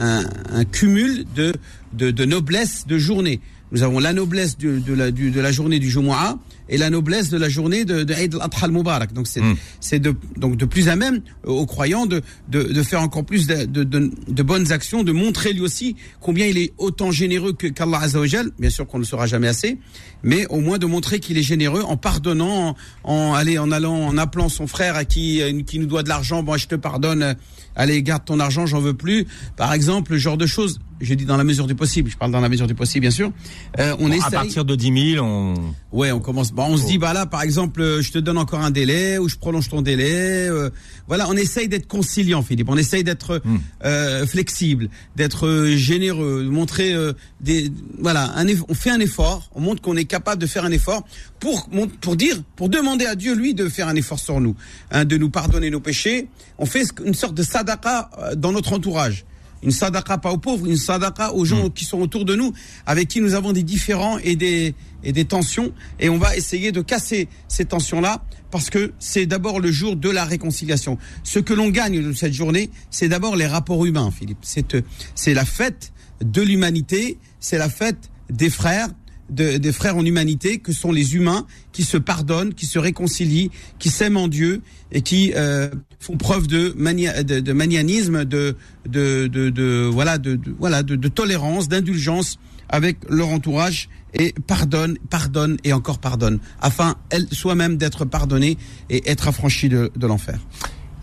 cumul 0.72 1.26
de, 1.34 2.24
noblesse 2.24 2.86
de 2.86 2.96
journée. 2.96 3.42
Nous 3.70 3.82
avons 3.82 3.98
la 3.98 4.14
noblesse 4.14 4.56
de, 4.56 4.78
de, 4.78 4.94
la, 4.94 5.10
de 5.10 5.40
la 5.40 5.52
journée 5.52 5.78
du 5.78 5.90
Jumu'ah 5.90 6.38
et 6.68 6.76
la 6.76 6.90
noblesse 6.90 7.28
de 7.28 7.38
la 7.38 7.48
journée 7.48 7.84
de, 7.84 8.02
de 8.02 8.14
Eid 8.14 8.34
al-Adha 8.34 8.58
al-Mubarak. 8.62 9.12
Donc 9.12 9.26
c'est 9.26 9.40
hmm. 9.40 9.56
c'est 9.80 9.98
de 9.98 10.14
donc 10.36 10.56
de 10.56 10.64
plus 10.64 10.88
à 10.88 10.96
même 10.96 11.22
euh, 11.46 11.50
aux 11.50 11.66
croyants 11.66 12.06
de, 12.06 12.22
de, 12.48 12.62
de 12.62 12.82
faire 12.82 13.00
encore 13.00 13.24
plus 13.24 13.46
de, 13.46 13.64
de, 13.64 13.84
de, 13.84 14.42
bonnes 14.42 14.72
actions, 14.72 15.02
de 15.02 15.12
montrer 15.12 15.52
lui 15.52 15.60
aussi 15.60 15.96
combien 16.20 16.46
il 16.46 16.58
est 16.58 16.72
autant 16.78 17.10
généreux 17.10 17.52
que 17.52 17.66
qu'Allah 17.66 17.98
Azzawajal. 18.00 18.50
Bien 18.58 18.70
sûr 18.70 18.86
qu'on 18.86 18.98
ne 18.98 19.02
le 19.02 19.08
saura 19.08 19.26
jamais 19.26 19.48
assez, 19.48 19.78
mais 20.22 20.46
au 20.48 20.60
moins 20.60 20.78
de 20.78 20.86
montrer 20.86 21.20
qu'il 21.20 21.38
est 21.38 21.42
généreux 21.42 21.82
en 21.82 21.96
pardonnant, 21.96 22.76
en, 23.04 23.12
en 23.12 23.34
aller 23.34 23.58
en 23.58 23.70
allant 23.70 23.94
en 23.94 24.16
appelant 24.18 24.48
son 24.48 24.66
frère 24.66 24.96
à 24.96 25.04
qui 25.04 25.40
qui 25.66 25.78
nous 25.78 25.86
doit 25.86 26.02
de 26.02 26.08
l'argent. 26.08 26.42
Bon, 26.42 26.56
je 26.56 26.68
te 26.68 26.74
pardonne. 26.74 27.36
Allez, 27.76 28.02
garde 28.02 28.24
ton 28.24 28.40
argent, 28.40 28.66
j'en 28.66 28.80
veux 28.80 28.94
plus. 28.94 29.26
Par 29.56 29.72
exemple, 29.72 30.12
le 30.12 30.18
genre 30.18 30.36
de 30.36 30.46
choses 30.46 30.78
je 31.02 31.14
dis 31.14 31.24
dans 31.24 31.36
la 31.36 31.44
mesure 31.44 31.66
du 31.66 31.74
possible, 31.74 32.10
je 32.10 32.16
parle 32.16 32.30
dans 32.30 32.40
la 32.40 32.48
mesure 32.48 32.66
du 32.66 32.74
possible, 32.74 33.02
bien 33.02 33.10
sûr. 33.10 33.32
Euh, 33.80 33.96
on 33.98 34.10
essaye... 34.10 34.28
À 34.28 34.30
partir 34.30 34.64
de 34.64 34.76
10 34.76 35.14
000, 35.14 35.26
on... 35.26 35.54
Ouais, 35.90 36.12
on 36.12 36.20
commence... 36.20 36.52
Bon, 36.52 36.66
on 36.68 36.76
se 36.76 36.86
dit, 36.86 36.96
bah 36.96 37.12
là, 37.12 37.26
par 37.26 37.42
exemple, 37.42 37.82
euh, 37.82 38.00
je 38.00 38.12
te 38.12 38.18
donne 38.18 38.38
encore 38.38 38.60
un 38.60 38.70
délai, 38.70 39.18
ou 39.18 39.28
je 39.28 39.36
prolonge 39.36 39.68
ton 39.68 39.82
délai. 39.82 40.48
Euh, 40.48 40.70
voilà, 41.08 41.28
on 41.28 41.34
essaye 41.34 41.68
d'être 41.68 41.88
conciliant, 41.88 42.42
Philippe. 42.42 42.68
On 42.68 42.76
essaye 42.76 43.02
d'être 43.02 43.42
hmm. 43.44 43.58
euh, 43.84 44.26
flexible, 44.26 44.88
d'être 45.16 45.66
généreux, 45.74 46.44
de 46.44 46.48
montrer 46.48 46.94
des... 47.40 47.70
Voilà, 47.98 48.32
un 48.36 48.46
on 48.68 48.74
fait 48.74 48.90
un 48.90 49.00
effort, 49.00 49.50
on 49.54 49.60
montre 49.60 49.82
qu'on 49.82 49.96
est 49.96 50.04
capable 50.04 50.40
de 50.40 50.46
faire 50.46 50.64
un 50.64 50.70
effort 50.70 51.04
pour, 51.40 51.68
pour 52.00 52.16
dire, 52.16 52.36
pour 52.54 52.68
demander 52.68 53.06
à 53.06 53.16
Dieu, 53.16 53.34
lui, 53.34 53.54
de 53.54 53.68
faire 53.68 53.88
un 53.88 53.96
effort 53.96 54.18
sur 54.18 54.40
nous, 54.40 54.54
hein, 54.90 55.04
de 55.04 55.16
nous 55.16 55.30
pardonner 55.30 55.70
nos 55.70 55.80
péchés. 55.80 56.28
On 56.58 56.66
fait 56.66 56.84
une 57.04 57.14
sorte 57.14 57.34
de 57.34 57.42
sadaqa 57.62 58.10
dans 58.36 58.52
notre 58.52 58.72
entourage 58.72 59.24
une 59.62 59.70
sadaqa 59.70 60.18
pas 60.18 60.32
aux 60.32 60.38
pauvres, 60.38 60.66
une 60.66 60.76
sadaqa 60.76 61.34
aux 61.34 61.44
gens 61.44 61.68
hmm. 61.68 61.72
qui 61.72 61.84
sont 61.84 62.00
autour 62.00 62.24
de 62.24 62.34
nous, 62.34 62.52
avec 62.84 63.08
qui 63.08 63.20
nous 63.20 63.34
avons 63.34 63.52
des 63.52 63.62
différends 63.62 64.18
et 64.18 64.34
des, 64.34 64.74
et 65.04 65.12
des 65.12 65.24
tensions. 65.24 65.72
Et 66.00 66.08
on 66.08 66.18
va 66.18 66.36
essayer 66.36 66.72
de 66.72 66.80
casser 66.80 67.28
ces 67.48 67.64
tensions-là 67.64 68.24
parce 68.50 68.70
que 68.70 68.92
c'est 68.98 69.24
d'abord 69.24 69.60
le 69.60 69.70
jour 69.70 69.96
de 69.96 70.10
la 70.10 70.24
réconciliation. 70.24 70.98
Ce 71.22 71.38
que 71.38 71.54
l'on 71.54 71.68
gagne 71.68 72.02
de 72.02 72.12
cette 72.12 72.32
journée, 72.32 72.70
c'est 72.90 73.08
d'abord 73.08 73.36
les 73.36 73.46
rapports 73.46 73.86
humains, 73.86 74.10
Philippe. 74.10 74.40
C'est, 74.42 74.76
c'est 75.14 75.32
la 75.32 75.44
fête 75.44 75.92
de 76.20 76.42
l'humanité, 76.42 77.18
c'est 77.40 77.58
la 77.58 77.68
fête 77.68 78.10
des 78.30 78.50
frères, 78.50 78.88
des 79.32 79.72
frères 79.72 79.96
en 79.96 80.04
humanité 80.04 80.58
que 80.58 80.72
sont 80.72 80.92
les 80.92 81.14
humains 81.14 81.46
qui 81.72 81.84
se 81.84 81.96
pardonnent, 81.96 82.54
qui 82.54 82.66
se 82.66 82.78
réconcilient, 82.78 83.50
qui 83.78 83.88
s'aiment 83.88 84.16
en 84.16 84.28
Dieu 84.28 84.62
et 84.92 85.02
qui 85.02 85.32
euh, 85.34 85.68
font 85.98 86.16
preuve 86.16 86.46
de, 86.46 86.74
mania, 86.76 87.22
de, 87.22 87.40
de 87.40 87.52
manianisme, 87.52 88.24
de, 88.24 88.56
de, 88.88 89.26
de, 89.26 89.88
voilà, 89.90 90.18
de, 90.18 90.38
voilà, 90.58 90.82
de, 90.82 91.08
tolérance, 91.08 91.68
d'indulgence 91.68 92.38
avec 92.68 92.98
leur 93.08 93.28
entourage 93.28 93.88
et 94.14 94.34
pardonne, 94.46 94.98
pardonne 95.10 95.56
et 95.64 95.72
encore 95.72 95.98
pardonne, 95.98 96.38
afin 96.60 96.96
elle 97.10 97.26
soi-même 97.32 97.76
d'être 97.76 98.04
pardonnée 98.04 98.58
et 98.90 99.10
être 99.10 99.28
affranchie 99.28 99.68
de, 99.68 99.90
de 99.96 100.06
l'enfer. 100.06 100.38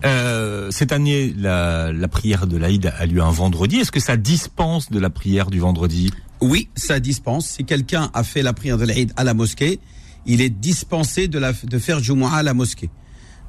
Euh, 0.05 0.69
cette 0.71 0.91
année, 0.91 1.33
la, 1.37 1.91
la 1.91 2.07
prière 2.07 2.47
de 2.47 2.55
l'Aïd 2.57 2.93
a 2.97 3.05
lieu 3.05 3.21
un 3.21 3.31
vendredi. 3.31 3.77
Est-ce 3.77 3.91
que 3.91 3.99
ça 3.99 4.15
dispense 4.15 4.89
de 4.89 4.99
la 4.99 5.09
prière 5.09 5.49
du 5.49 5.59
vendredi? 5.59 6.11
Oui, 6.41 6.69
ça 6.75 6.99
dispense. 6.99 7.49
Si 7.57 7.65
quelqu'un 7.65 8.09
a 8.13 8.23
fait 8.23 8.41
la 8.41 8.53
prière 8.53 8.77
de 8.77 8.85
l'Aïd 8.85 9.11
à 9.15 9.23
la 9.23 9.33
mosquée, 9.33 9.79
il 10.25 10.41
est 10.41 10.49
dispensé 10.49 11.27
de, 11.27 11.39
la, 11.39 11.53
de 11.53 11.79
faire 11.79 11.99
Jumu'ah 11.99 12.35
à 12.35 12.43
la 12.43 12.53
mosquée. 12.53 12.89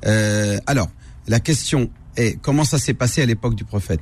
Euh, 0.07 0.59
alors, 0.67 0.89
la 1.29 1.41
question 1.41 1.91
est 2.17 2.41
comment 2.41 2.65
ça 2.65 2.79
s'est 2.79 2.95
passé 2.95 3.23
à 3.23 3.27
l'époque 3.27 3.55
du 3.55 3.65
prophète? 3.65 4.01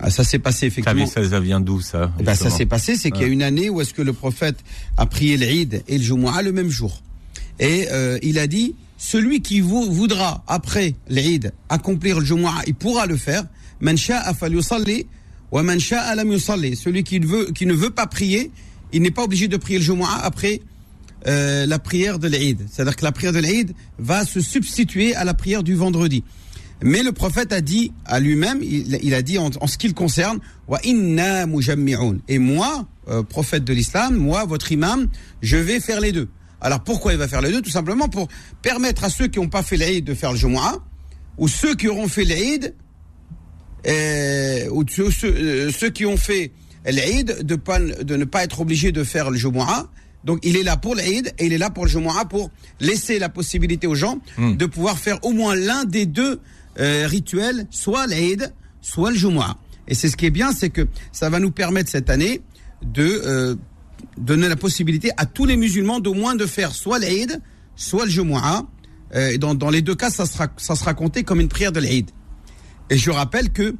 Ah, 0.00 0.10
ça 0.10 0.24
s'est 0.24 0.38
passé 0.38 0.66
effectivement. 0.66 1.06
Ça, 1.06 1.28
ça 1.28 1.40
vient 1.40 1.60
d'où 1.60 1.80
ça 1.80 2.12
eh 2.18 2.22
ben, 2.24 2.34
Ça 2.34 2.50
s'est 2.50 2.66
passé, 2.66 2.96
c'est 2.96 3.10
qu'il 3.10 3.22
y 3.22 3.26
a 3.26 3.28
une 3.28 3.42
année 3.42 3.70
où 3.70 3.80
est-ce 3.80 3.94
que 3.94 4.02
le 4.02 4.12
prophète 4.12 4.58
a 4.96 5.06
prié 5.06 5.36
l'Eid 5.36 5.84
et 5.86 5.98
le 5.98 6.04
Jumu'ah 6.04 6.42
le 6.42 6.52
même 6.52 6.70
jour. 6.70 7.02
Et 7.60 7.86
euh, 7.92 8.18
il 8.22 8.38
a 8.38 8.48
dit, 8.48 8.74
celui 8.98 9.40
qui 9.40 9.60
vous, 9.60 9.92
voudra 9.92 10.42
après 10.48 10.94
l'Eid 11.08 11.52
accomplir 11.68 12.18
le 12.18 12.26
Jumu'ah, 12.26 12.62
il 12.66 12.74
pourra 12.74 13.06
le 13.06 13.16
faire. 13.16 13.44
Man 13.80 13.96
sha'a 13.96 14.34
Celui 15.62 17.04
qui 17.04 17.20
ne 17.20 17.26
veut 17.26 17.50
qui 17.52 17.66
ne 17.66 17.74
veut 17.74 17.90
pas 17.90 18.06
prier, 18.06 18.50
il 18.92 19.02
n'est 19.02 19.10
pas 19.10 19.22
obligé 19.22 19.48
de 19.48 19.56
prier 19.56 19.78
le 19.78 19.84
Jumu'ah 19.84 20.20
après 20.22 20.60
euh, 21.26 21.64
la 21.66 21.78
prière 21.78 22.18
de 22.18 22.28
l'Eid. 22.28 22.66
C'est-à-dire 22.70 22.96
que 22.96 23.04
la 23.04 23.12
prière 23.12 23.32
de 23.32 23.38
l'Eid 23.38 23.72
va 23.98 24.24
se 24.24 24.40
substituer 24.40 25.14
à 25.14 25.24
la 25.24 25.32
prière 25.32 25.62
du 25.62 25.74
vendredi. 25.74 26.24
Mais 26.82 27.02
le 27.02 27.12
prophète 27.12 27.52
a 27.52 27.60
dit 27.60 27.92
à 28.04 28.20
lui-même, 28.20 28.60
il, 28.62 29.14
a 29.14 29.22
dit 29.22 29.38
en, 29.38 29.50
ce 29.66 29.78
qui 29.78 29.88
le 29.88 29.94
concerne, 29.94 30.38
wa 30.68 30.80
inna 30.84 31.46
Et 32.28 32.38
moi, 32.38 32.86
euh, 33.08 33.22
prophète 33.22 33.64
de 33.64 33.72
l'islam, 33.72 34.16
moi, 34.16 34.44
votre 34.44 34.72
imam, 34.72 35.08
je 35.40 35.56
vais 35.56 35.80
faire 35.80 36.00
les 36.00 36.12
deux. 36.12 36.28
Alors 36.60 36.80
pourquoi 36.80 37.12
il 37.12 37.18
va 37.18 37.28
faire 37.28 37.42
les 37.42 37.52
deux? 37.52 37.62
Tout 37.62 37.70
simplement 37.70 38.08
pour 38.08 38.28
permettre 38.60 39.04
à 39.04 39.08
ceux 39.08 39.28
qui 39.28 39.38
n'ont 39.38 39.48
pas 39.48 39.62
fait 39.62 39.76
l'Aïd 39.76 40.04
de 40.04 40.14
faire 40.14 40.32
le 40.32 40.38
Jumu'ah, 40.38 40.78
ou 41.38 41.48
ceux 41.48 41.74
qui 41.74 41.88
auront 41.88 42.08
fait 42.08 42.24
l'Aïd, 42.24 42.74
ou 44.70 44.84
ceux, 44.88 45.10
ceux, 45.10 45.70
ceux 45.70 45.90
qui 45.90 46.06
ont 46.06 46.16
fait 46.16 46.52
l'Aïd, 46.86 47.42
de, 47.42 47.56
pas, 47.56 47.78
de 47.78 48.16
ne 48.16 48.24
pas 48.24 48.44
être 48.44 48.60
obligés 48.60 48.92
de 48.92 49.04
faire 49.04 49.30
le 49.30 49.36
Jumu'ah. 49.38 49.88
Donc 50.24 50.38
il 50.42 50.56
est 50.56 50.62
là 50.62 50.76
pour 50.76 50.94
l'Aïd 50.94 51.32
et 51.38 51.46
il 51.46 51.52
est 51.52 51.58
là 51.58 51.70
pour 51.70 51.84
le 51.84 51.90
Jumu'ah 51.90 52.24
pour 52.24 52.50
laisser 52.80 53.18
la 53.18 53.28
possibilité 53.28 53.86
aux 53.86 53.94
gens 53.94 54.18
Hmm. 54.38 54.56
de 54.56 54.66
pouvoir 54.66 54.98
faire 54.98 55.18
au 55.22 55.32
moins 55.32 55.54
l'un 55.54 55.84
des 55.84 56.06
deux 56.06 56.40
euh, 56.80 57.06
rituels, 57.06 57.66
soit 57.70 58.06
l'Aïd, 58.06 58.52
soit 58.80 59.10
le 59.10 59.16
Jumu'ah. 59.16 59.56
Et 59.86 59.94
c'est 59.94 60.08
ce 60.08 60.16
qui 60.16 60.26
est 60.26 60.30
bien, 60.30 60.52
c'est 60.52 60.70
que 60.70 60.86
ça 61.12 61.28
va 61.28 61.40
nous 61.40 61.50
permettre 61.50 61.90
cette 61.90 62.08
année 62.08 62.40
de 62.82 63.02
euh, 63.24 63.54
donner 64.18 64.48
la 64.48 64.56
possibilité 64.56 65.10
à 65.18 65.26
tous 65.26 65.44
les 65.44 65.56
musulmans 65.56 66.00
d'au 66.00 66.14
moins 66.14 66.34
de 66.34 66.46
faire 66.46 66.72
soit 66.72 66.98
l'Aïd, 66.98 67.40
soit 67.76 68.06
le 68.06 68.10
Jumu'ah. 68.10 68.66
Euh, 69.14 69.36
dans, 69.38 69.54
dans 69.54 69.70
les 69.70 69.82
deux 69.82 69.94
cas, 69.94 70.10
ça 70.10 70.26
sera, 70.26 70.48
ça 70.56 70.74
sera 70.74 70.94
compté 70.94 71.22
comme 71.22 71.40
une 71.40 71.48
prière 71.48 71.70
de 71.70 71.80
l'Aïd. 71.80 72.10
Et 72.90 72.98
je 72.98 73.10
rappelle 73.10 73.50
que 73.50 73.74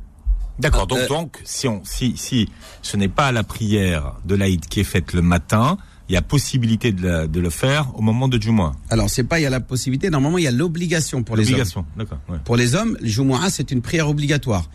D'accord. 0.59 0.87
Donc, 0.87 0.99
Euh, 0.99 1.09
donc, 1.09 1.41
si 1.45 1.67
on, 1.67 1.83
si, 1.85 2.17
si 2.17 2.49
ce 2.81 2.97
n'est 2.97 3.09
pas 3.09 3.33
la 3.33 3.43
prière 3.43 4.15
de 4.25 4.37
l'Aïd 4.37 4.67
qui 4.67 4.79
est 4.81 4.85
faite 4.85 5.13
le 5.13 5.21
matin, 5.21 5.79
il 6.09 6.15
y 6.15 6.17
a 6.17 6.23
possibilité 6.23 6.93
de, 6.93 7.03
la- 7.09 7.27
de 7.27 7.41
le 7.41 7.51
faire 7.51 7.91
au 7.99 8.03
moment 8.03 8.29
de 8.29 8.41
Jumu'ah. 8.41 8.73
Alors, 8.89 9.11
c'est 9.11 9.25
pas 9.25 9.41
il 9.41 9.43
y 9.43 9.47
a 9.47 9.51
la 9.51 9.59
possibilité, 9.59 10.11
normalement 10.11 10.39
il 10.39 10.45
y 10.45 10.47
a 10.47 10.53
l'obligation 10.53 11.25
pour 11.25 11.35
les 11.37 11.43
hommes. 11.49 11.55
Obligation. 11.55 11.85
D'accord. 11.97 12.19
ouais. 12.29 12.39
Pour 12.45 12.55
les 12.57 12.77
hommes, 12.77 12.97
le 13.01 13.09
Jumu'ah 13.09 13.51
c'est 13.51 13.73
une 13.73 13.83
prière 13.83 14.09
obligatoire. 14.09 14.71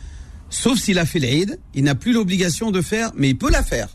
Sauf 0.49 0.77
s'il 0.79 0.99
a 0.99 1.05
fait 1.05 1.19
l'Aïd, 1.19 1.57
il 1.73 1.85
n'a 1.85 1.95
plus 1.95 2.11
l'obligation 2.11 2.71
de 2.71 2.81
faire, 2.81 3.11
mais 3.15 3.29
il 3.29 3.37
peut 3.37 3.49
la 3.51 3.63
faire. 3.63 3.87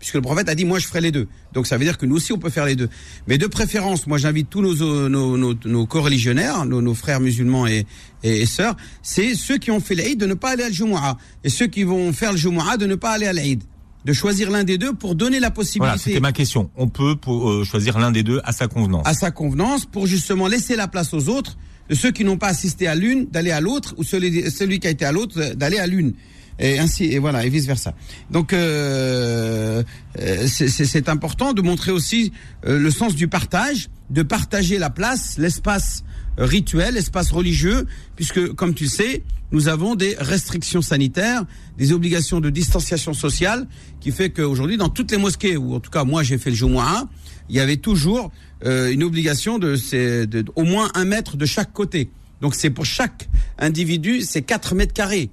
Puisque 0.00 0.14
le 0.14 0.22
prophète 0.22 0.48
a 0.48 0.54
dit, 0.54 0.64
moi 0.64 0.78
je 0.78 0.86
ferai 0.86 1.02
les 1.02 1.12
deux. 1.12 1.28
Donc 1.52 1.66
ça 1.66 1.76
veut 1.76 1.84
dire 1.84 1.98
que 1.98 2.06
nous 2.06 2.16
aussi 2.16 2.32
on 2.32 2.38
peut 2.38 2.48
faire 2.50 2.64
les 2.64 2.74
deux. 2.74 2.88
Mais 3.28 3.36
de 3.38 3.46
préférence, 3.46 4.06
moi 4.06 4.16
j'invite 4.18 4.48
tous 4.48 4.62
nos, 4.62 4.74
nos, 5.10 5.36
nos, 5.36 5.54
nos 5.66 5.86
co-religionnaires, 5.86 6.64
nos, 6.64 6.80
nos 6.80 6.94
frères 6.94 7.20
musulmans 7.20 7.66
et, 7.66 7.86
et, 8.24 8.40
et 8.40 8.46
sœurs, 8.46 8.76
c'est 9.02 9.34
ceux 9.34 9.58
qui 9.58 9.70
ont 9.70 9.78
fait 9.78 9.94
l'Aïd 9.94 10.18
de 10.18 10.24
ne 10.26 10.34
pas 10.34 10.50
aller 10.52 10.64
à 10.64 10.70
Jumu'ah. 10.70 11.18
Et 11.44 11.50
ceux 11.50 11.66
qui 11.66 11.82
vont 11.84 12.12
faire 12.14 12.32
le 12.32 12.38
Jumu'ah 12.38 12.78
de 12.78 12.86
ne 12.86 12.94
pas 12.94 13.10
aller 13.10 13.26
à 13.26 13.34
l'Aïd. 13.34 13.62
De 14.06 14.14
choisir 14.14 14.50
l'un 14.50 14.64
des 14.64 14.78
deux 14.78 14.94
pour 14.94 15.14
donner 15.14 15.38
la 15.38 15.48
Voilà, 15.48 15.50
possibilité 15.50 15.98
c'était 15.98 16.20
ma 16.20 16.32
question. 16.32 16.70
On 16.76 16.88
peut 16.88 17.16
pour, 17.16 17.50
euh, 17.50 17.64
choisir 17.64 17.98
l'un 17.98 18.10
des 18.10 18.22
deux 18.22 18.40
à 18.44 18.52
sa 18.52 18.66
convenance. 18.66 19.06
à 19.06 19.12
sa 19.12 19.30
convenance 19.30 19.84
pour 19.84 20.06
justement 20.06 20.46
laisser 20.46 20.74
la 20.74 20.88
place 20.88 21.12
aux 21.12 21.28
autres, 21.28 21.58
de 21.90 21.94
ceux 21.94 22.10
qui 22.10 22.24
n'ont 22.24 22.38
pas 22.38 22.48
assisté 22.48 22.86
à 22.86 22.94
l'une 22.94 23.26
d'aller 23.26 23.50
à 23.50 23.60
l'autre 23.60 23.94
ou 23.98 24.02
celui, 24.02 24.50
celui 24.50 24.78
qui 24.80 24.86
a 24.86 24.90
été 24.90 25.04
à 25.04 25.12
l'autre 25.12 25.38
euh, 25.38 25.54
d'aller 25.54 25.76
à 25.78 25.86
l'une. 25.86 26.14
Et 26.62 26.78
ainsi, 26.78 27.04
et 27.06 27.18
voilà, 27.18 27.44
et 27.46 27.48
vice 27.48 27.66
versa. 27.66 27.94
Donc, 28.30 28.52
euh, 28.52 29.82
euh, 30.18 30.46
c'est- 30.46 31.08
important 31.08 31.52
de 31.54 31.62
montrer 31.62 31.90
aussi 31.90 32.32
euh, 32.66 32.78
le 32.78 32.90
sens 32.90 33.14
du 33.14 33.28
partage, 33.28 33.88
de 34.10 34.22
partager 34.22 34.78
la 34.78 34.90
place, 34.90 35.38
l'espace 35.38 36.04
rituel, 36.36 36.94
l'espace 36.94 37.30
religieux, 37.32 37.86
puisque, 38.16 38.52
comme 38.54 38.74
tu 38.74 38.86
sais, 38.88 39.22
nous 39.52 39.68
avons 39.68 39.94
des 39.94 40.14
restrictions 40.18 40.82
sanitaires, 40.82 41.44
des 41.78 41.92
obligations 41.92 42.40
de 42.40 42.50
distanciation 42.50 43.14
sociale, 43.14 43.66
qui 44.00 44.12
fait 44.12 44.30
qu'aujourd'hui, 44.30 44.76
dans 44.76 44.90
toutes 44.90 45.10
les 45.10 45.16
mosquées, 45.18 45.56
ou 45.56 45.74
en 45.74 45.80
tout 45.80 45.90
cas 45.90 46.04
moi 46.04 46.22
j'ai 46.22 46.38
fait 46.38 46.50
le 46.50 46.56
Jumu'ah, 46.56 47.08
il 47.48 47.56
y 47.56 47.60
avait 47.60 47.78
toujours 47.78 48.30
euh, 48.64 48.92
une 48.92 49.02
obligation 49.02 49.58
de, 49.58 49.74
c'est 49.76 50.26
de, 50.26 50.44
au 50.54 50.62
moins 50.64 50.90
un 50.94 51.04
mètre 51.04 51.36
de 51.36 51.46
chaque 51.46 51.72
côté. 51.72 52.10
Donc 52.42 52.54
c'est 52.54 52.70
pour 52.70 52.84
chaque 52.84 53.28
individu, 53.58 54.20
c'est 54.20 54.42
4 54.42 54.74
mètres 54.74 54.92
carrés. 54.94 55.30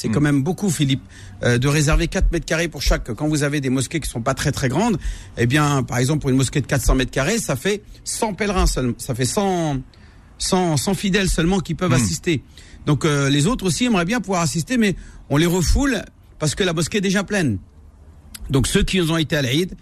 C'est 0.00 0.08
quand 0.08 0.22
même 0.22 0.42
beaucoup, 0.42 0.70
Philippe, 0.70 1.02
euh, 1.42 1.58
de 1.58 1.68
réserver 1.68 2.08
4 2.08 2.32
mètres 2.32 2.46
carrés 2.46 2.68
pour 2.68 2.80
chaque. 2.80 3.12
Quand 3.12 3.28
vous 3.28 3.42
avez 3.42 3.60
des 3.60 3.68
mosquées 3.68 4.00
qui 4.00 4.08
sont 4.08 4.22
pas 4.22 4.32
très 4.32 4.50
très 4.50 4.70
grandes, 4.70 4.98
eh 5.36 5.46
bien, 5.46 5.82
par 5.82 5.98
exemple, 5.98 6.22
pour 6.22 6.30
une 6.30 6.36
mosquée 6.36 6.62
de 6.62 6.66
400 6.66 6.94
mètres 6.94 7.10
carrés, 7.10 7.36
ça 7.36 7.54
fait 7.54 7.82
100 8.04 8.32
pèlerins 8.32 8.66
seulement. 8.66 8.94
Ça 8.96 9.14
fait 9.14 9.26
100, 9.26 9.82
100, 10.38 10.78
100 10.78 10.94
fidèles 10.94 11.28
seulement 11.28 11.60
qui 11.60 11.74
peuvent 11.74 11.92
assister. 11.92 12.42
Donc 12.86 13.04
euh, 13.04 13.28
les 13.28 13.46
autres 13.46 13.66
aussi 13.66 13.84
aimeraient 13.84 14.06
bien 14.06 14.20
pouvoir 14.20 14.40
assister, 14.40 14.78
mais 14.78 14.96
on 15.28 15.36
les 15.36 15.44
refoule 15.44 16.02
parce 16.38 16.54
que 16.54 16.64
la 16.64 16.72
mosquée 16.72 16.98
est 16.98 17.02
déjà 17.02 17.22
pleine. 17.22 17.58
Donc 18.48 18.66
ceux 18.68 18.82
qui 18.82 19.02
ont 19.02 19.18
été 19.18 19.36
à 19.36 19.42
l'Aïd 19.42 19.76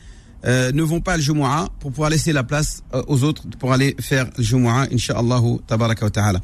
euh, 0.44 0.72
ne 0.72 0.82
vont 0.82 1.00
pas 1.00 1.12
al 1.12 1.20
Jumu'ah 1.20 1.68
pour 1.78 1.92
pouvoir 1.92 2.10
laisser 2.10 2.32
la 2.32 2.42
place 2.42 2.82
euh, 2.92 3.02
aux 3.06 3.22
autres 3.22 3.44
pour 3.60 3.72
aller 3.72 3.94
faire 4.00 4.28
le 4.36 4.42
Jumu'ah, 4.42 4.88
Inch'Allah, 4.92 5.40
tabaraka 5.66 6.06
wa 6.06 6.10
ta'ala. 6.10 6.40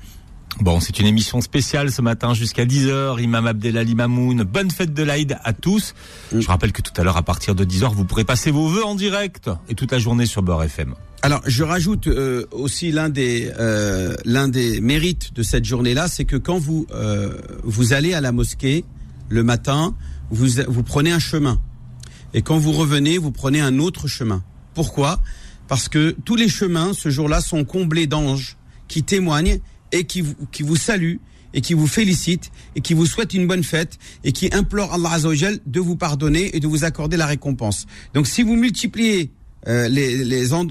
Bon, 0.61 0.79
c'est 0.79 1.01
une 1.01 1.07
émission 1.07 1.41
spéciale 1.41 1.91
ce 1.91 2.01
matin 2.01 2.33
jusqu'à 2.33 2.65
10h. 2.65 3.21
Imam 3.21 3.47
Abdelali 3.47 3.97
Mamoun, 3.97 4.45
bonne 4.45 4.71
fête 4.71 4.95
de 4.95 5.03
l'Aïd 5.03 5.37
à 5.43 5.53
tous. 5.53 5.95
Je 6.33 6.47
rappelle 6.47 6.71
que 6.71 6.81
tout 6.81 6.93
à 6.97 7.03
l'heure, 7.03 7.17
à 7.17 7.23
partir 7.23 7.57
de 7.57 7.65
10h, 7.65 7.93
vous 7.93 8.05
pourrez 8.05 8.25
passer 8.25 8.53
vos 8.53 8.69
vœux 8.69 8.85
en 8.85 8.95
direct 8.95 9.51
et 9.69 9.75
toute 9.75 9.91
la 9.91 9.99
journée 9.99 10.27
sur 10.27 10.43
Beurre 10.43 10.63
FM. 10.63 10.95
Alors, 11.23 11.41
je 11.45 11.65
rajoute 11.65 12.07
euh, 12.07 12.47
aussi 12.53 12.93
l'un 12.93 13.09
des 13.09 13.51
euh, 13.59 14.15
l'un 14.25 14.47
des 14.47 14.81
mérites 14.81 15.35
de 15.35 15.43
cette 15.43 15.65
journée-là, 15.65 16.07
c'est 16.07 16.25
que 16.25 16.37
quand 16.37 16.59
vous 16.59 16.87
euh, 16.93 17.37
vous 17.65 17.93
allez 17.93 18.15
à 18.15 18.21
la 18.21 18.31
mosquée 18.31 18.85
le 19.31 19.43
matin, 19.43 19.95
vous 20.31 20.47
vous 20.69 20.83
prenez 20.85 21.11
un 21.11 21.19
chemin, 21.19 21.59
et 22.33 22.43
quand 22.43 22.59
vous 22.59 22.73
revenez, 22.73 23.19
vous 23.19 23.33
prenez 23.33 23.61
un 23.61 23.79
autre 23.79 24.07
chemin. 24.07 24.43
Pourquoi? 24.75 25.21
Parce 25.67 25.89
que 25.89 26.15
tous 26.25 26.37
les 26.37 26.49
chemins 26.49 26.93
ce 26.93 27.09
jour-là 27.09 27.41
sont 27.41 27.65
comblés 27.65 28.07
d'anges 28.07 28.57
qui 28.87 29.03
témoignent 29.03 29.61
et 29.95 30.05
qui 30.05 30.21
vous, 30.21 30.35
qui 30.53 30.63
vous 30.63 30.77
saluent 30.77 31.21
et 31.55 31.61
qui 31.61 31.73
vous 31.73 31.87
félicitent 31.87 32.51
et 32.75 32.81
qui 32.81 32.95
vous 32.95 33.07
souhaitent 33.07 33.33
une 33.33 33.47
bonne 33.47 33.63
fête 33.63 33.99
et 34.25 34.33
qui 34.33 34.51
implorent 34.53 34.93
Allah 34.93 35.13
Azzawajal 35.13 35.61
de 35.65 35.81
vous 35.81 35.97
pardonner 35.97 36.55
et 36.55 36.61
de 36.61 36.67
vous 36.67 36.85
accorder 36.85 37.17
la 37.17 37.27
récompense. 37.27 37.87
Donc, 38.13 38.27
si 38.27 38.43
vous 38.43 38.57
multipliez 38.57 39.31
euh, 39.69 39.89
les 39.89 40.25
les, 40.25 40.53
on 40.53 40.67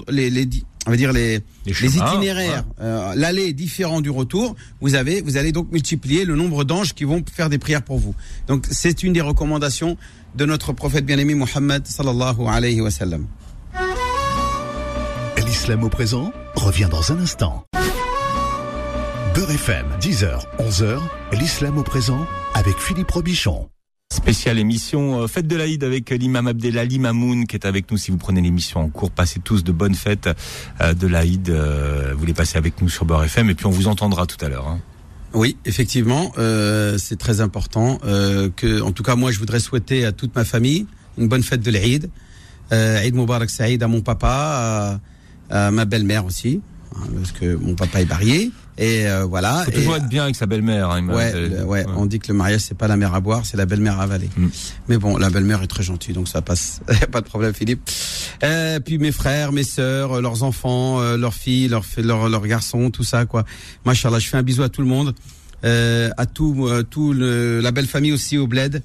va 0.90 0.96
dire 0.96 1.12
les 1.12 1.40
Les 1.66 1.96
itinéraires, 1.96 2.64
euh, 2.80 3.14
l'aller 3.16 3.54
différent 3.54 4.02
du 4.02 4.10
retour, 4.10 4.54
vous 4.82 4.94
avez 4.94 5.22
vous 5.22 5.38
allez 5.38 5.52
donc 5.52 5.72
multiplier 5.72 6.26
le 6.26 6.36
nombre 6.36 6.64
d'anges 6.64 6.92
qui 6.92 7.04
vont 7.04 7.24
faire 7.32 7.48
des 7.48 7.58
prières 7.58 7.82
pour 7.82 7.98
vous. 7.98 8.14
Donc 8.46 8.66
c'est 8.70 9.02
une 9.02 9.14
des 9.14 9.22
recommandations 9.22 9.96
de 10.36 10.44
notre 10.44 10.72
prophète 10.74 11.06
bien-aimé 11.06 11.34
Mohammed 11.34 11.86
sallallahu 11.86 12.46
alayhi 12.46 12.82
wa 12.82 12.90
sallam. 12.90 13.26
L'islam 15.46 15.84
au 15.84 15.88
présent 15.88 16.32
revient 16.56 16.88
dans 16.90 17.12
un 17.12 17.18
instant. 17.20 17.64
Beurre 19.34 19.50
FM, 19.50 19.86
10h, 20.00 20.42
11h, 20.58 20.98
l'islam 21.32 21.78
au 21.78 21.82
présent 21.82 22.26
avec 22.54 22.76
Philippe 22.78 23.10
Robichon. 23.10 23.68
Spéciale 24.12 24.58
émission 24.58 25.22
euh, 25.22 25.26
Fête 25.26 25.46
de 25.48 25.56
l'Aïd 25.56 25.82
avec 25.82 26.12
euh, 26.12 26.16
l'imam 26.16 26.46
Abdelali 26.46 26.98
Mamoun 26.98 27.46
qui 27.46 27.56
est 27.56 27.66
avec 27.66 27.90
nous. 27.90 27.96
Si 27.96 28.10
vous 28.10 28.16
prenez 28.16 28.40
l'émission 28.40 28.80
en 28.80 28.88
cours, 28.88 29.10
passez 29.10 29.40
tous 29.40 29.64
de 29.64 29.72
bonnes 29.72 29.94
fêtes 29.94 30.28
euh, 30.80 30.94
de 30.94 31.06
l'Aïd. 31.06 31.48
Euh, 31.50 32.14
vous 32.16 32.24
les 32.26 32.34
passez 32.34 32.58
avec 32.58 32.80
nous 32.80 32.88
sur 32.88 33.04
Beurre 33.04 33.24
FM 33.24 33.50
et 33.50 33.54
puis 33.54 33.66
on 33.66 33.70
vous 33.70 33.88
entendra 33.88 34.26
tout 34.26 34.42
à 34.44 34.48
l'heure. 34.48 34.68
hein. 34.68 34.78
Oui, 35.32 35.56
effectivement, 35.64 36.30
euh, 36.38 36.96
c'est 36.96 37.18
très 37.18 37.40
important 37.40 37.98
euh, 38.04 38.50
que, 38.54 38.80
en 38.82 38.92
tout 38.92 39.02
cas, 39.02 39.16
moi, 39.16 39.32
je 39.32 39.40
voudrais 39.40 39.58
souhaiter 39.58 40.04
à 40.04 40.12
toute 40.12 40.34
ma 40.36 40.44
famille 40.44 40.86
une 41.18 41.26
bonne 41.26 41.42
fête 41.42 41.60
de 41.60 41.70
l'Aïd. 41.72 42.08
Euh, 42.72 43.00
Eid 43.02 43.14
Mubarak 43.16 43.50
Saïd 43.50 43.82
à 43.82 43.88
mon 43.88 44.00
papa, 44.00 45.00
à, 45.50 45.66
à 45.66 45.70
ma 45.72 45.86
belle-mère 45.86 46.24
aussi, 46.24 46.60
hein, 46.94 47.00
parce 47.18 47.32
que 47.32 47.56
mon 47.56 47.74
papa 47.74 48.00
est 48.00 48.08
marié. 48.08 48.52
Et 48.76 49.06
euh, 49.06 49.24
voilà. 49.24 49.62
Faut 49.64 49.70
Et- 49.70 49.74
toujours 49.74 49.96
être 49.96 50.08
bien 50.08 50.24
avec 50.24 50.34
sa 50.36 50.46
belle-mère. 50.46 50.90
hein, 50.90 51.06
Ouais, 51.08 51.26
Abdelali. 51.28 51.54
le- 51.54 51.64
ouais, 51.64 51.86
on 51.96 52.06
dit 52.06 52.18
que 52.18 52.26
le 52.28 52.34
mariage 52.34 52.60
c'est 52.62 52.76
pas 52.76 52.88
la 52.88 52.96
mère 52.96 53.14
à 53.14 53.20
boire, 53.20 53.46
c'est 53.46 53.56
la 53.56 53.66
belle-mère 53.66 54.00
à 54.00 54.02
avaler. 54.02 54.28
Mm. 54.36 54.46
Mais 54.88 54.98
bon, 54.98 55.16
la 55.16 55.30
belle-mère 55.30 55.62
est 55.62 55.68
très 55.68 55.82
gentille, 55.84 56.12
donc 56.12 56.26
ça 56.28 56.42
passe. 56.42 56.80
Pas 57.12 57.20
de 57.20 57.26
problème, 57.26 57.54
Philippe. 57.54 57.88
Euh, 58.42 58.80
puis 58.80 58.98
mes 58.98 59.12
frères, 59.12 59.52
mes 59.52 59.62
sœurs, 59.62 60.14
euh, 60.16 60.20
leurs 60.20 60.42
enfants, 60.42 61.00
euh, 61.00 61.16
leurs 61.16 61.34
filles, 61.34 61.68
leurs 61.68 61.84
leurs 61.98 62.28
leurs 62.28 62.46
garçons, 62.46 62.90
tout 62.90 63.04
ça 63.04 63.26
quoi. 63.26 63.44
Machallah, 63.84 64.18
je 64.18 64.28
fais 64.28 64.36
un 64.38 64.42
bisou 64.42 64.62
à 64.64 64.68
tout 64.68 64.80
le 64.82 64.88
monde, 64.88 65.14
euh, 65.64 66.10
à 66.16 66.26
tout 66.26 66.66
euh, 66.66 66.82
tout 66.82 67.12
le, 67.12 67.60
la 67.60 67.70
belle 67.70 67.86
famille 67.86 68.12
aussi 68.12 68.38
au 68.38 68.46
bled. 68.48 68.82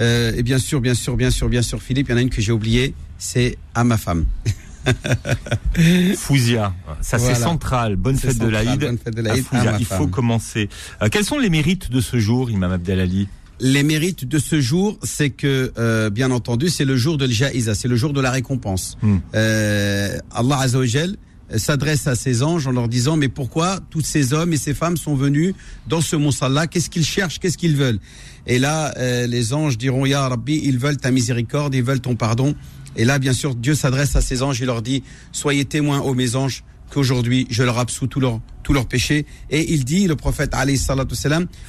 Euh, 0.00 0.32
et 0.36 0.42
bien 0.42 0.58
sûr, 0.58 0.80
bien 0.80 0.94
sûr, 0.94 1.16
bien 1.16 1.30
sûr, 1.30 1.48
bien 1.48 1.60
sûr, 1.60 1.82
Philippe, 1.82 2.08
il 2.08 2.12
y 2.12 2.14
en 2.14 2.18
a 2.18 2.22
une 2.22 2.30
que 2.30 2.40
j'ai 2.40 2.52
oubliée, 2.52 2.94
c'est 3.18 3.58
à 3.74 3.84
ma 3.84 3.96
femme. 3.98 4.24
Fouzia, 6.16 6.74
ça 7.00 7.16
Voilà. 7.18 7.34
c'est 7.34 7.40
central. 7.42 7.96
Bonne 7.96 8.16
fête 8.16 8.34
de 8.38 8.44
central, 8.44 8.64
l'Aïd. 8.66 8.80
bonne 8.80 8.98
fête 8.98 9.14
de 9.14 9.20
à 9.20 9.22
l'Aïd 9.22 9.44
Fouzia. 9.44 9.76
Il 9.78 9.86
faut 9.86 10.06
commencer. 10.06 10.68
Euh, 11.02 11.08
quels 11.10 11.24
sont 11.24 11.38
les 11.38 11.50
mérites 11.50 11.90
de 11.90 12.00
ce 12.00 12.18
jour, 12.18 12.50
Imam 12.50 12.72
Abdelali? 12.72 13.28
Les 13.60 13.82
mérites 13.82 14.24
de 14.24 14.38
ce 14.38 14.60
jour, 14.60 14.98
c'est 15.02 15.30
que, 15.30 15.72
euh, 15.78 16.10
bien 16.10 16.30
entendu, 16.30 16.68
c'est 16.68 16.84
le 16.84 16.96
jour 16.96 17.18
de 17.18 17.24
l'Jaïza, 17.26 17.74
c'est 17.74 17.88
le 17.88 17.96
jour 17.96 18.12
de 18.12 18.20
la 18.20 18.30
récompense. 18.30 18.96
Hmm. 19.02 19.16
Euh, 19.34 20.16
Allah 20.32 20.58
Azzawajal 20.60 21.16
s'adresse 21.56 22.06
à 22.06 22.14
ses 22.14 22.42
anges 22.42 22.66
en 22.66 22.72
leur 22.72 22.88
disant 22.88 23.16
mais 23.16 23.28
pourquoi 23.28 23.80
tous 23.88 24.02
ces 24.02 24.34
hommes 24.34 24.52
et 24.52 24.58
ces 24.58 24.74
femmes 24.74 24.98
sont 24.98 25.14
venus 25.14 25.54
dans 25.88 26.02
ce 26.02 26.14
monsalla 26.14 26.66
qu'est-ce 26.66 26.90
qu'ils 26.90 27.06
cherchent? 27.06 27.38
Qu'est-ce 27.38 27.56
qu'ils 27.56 27.74
veulent? 27.74 28.00
Et 28.46 28.58
là 28.58 28.92
euh, 28.98 29.26
les 29.26 29.54
anges 29.54 29.78
diront 29.78 30.04
ya 30.04 30.28
Rabbi 30.28 30.60
ils 30.62 30.78
veulent 30.78 30.98
ta 30.98 31.10
miséricorde 31.10 31.74
ils 31.74 31.82
veulent 31.82 32.00
ton 32.02 32.16
pardon 32.16 32.54
et 32.98 33.04
là 33.06 33.18
bien 33.18 33.32
sûr 33.32 33.54
Dieu 33.54 33.74
s'adresse 33.74 34.14
à 34.16 34.20
ses 34.20 34.42
anges 34.42 34.60
et 34.60 34.66
leur 34.66 34.82
dit 34.82 35.02
soyez 35.32 35.64
témoins 35.64 36.00
ô 36.00 36.12
mes 36.14 36.36
anges 36.36 36.62
qu'aujourd'hui 36.90 37.46
je 37.48 37.62
leur 37.62 37.78
absous 37.78 38.06
tous 38.06 38.20
leurs 38.20 38.40
tous 38.62 38.72
leurs 38.74 38.86
péchés 38.86 39.24
et 39.50 39.72
il 39.72 39.84
dit 39.86 40.06
le 40.06 40.16
prophète 40.16 40.54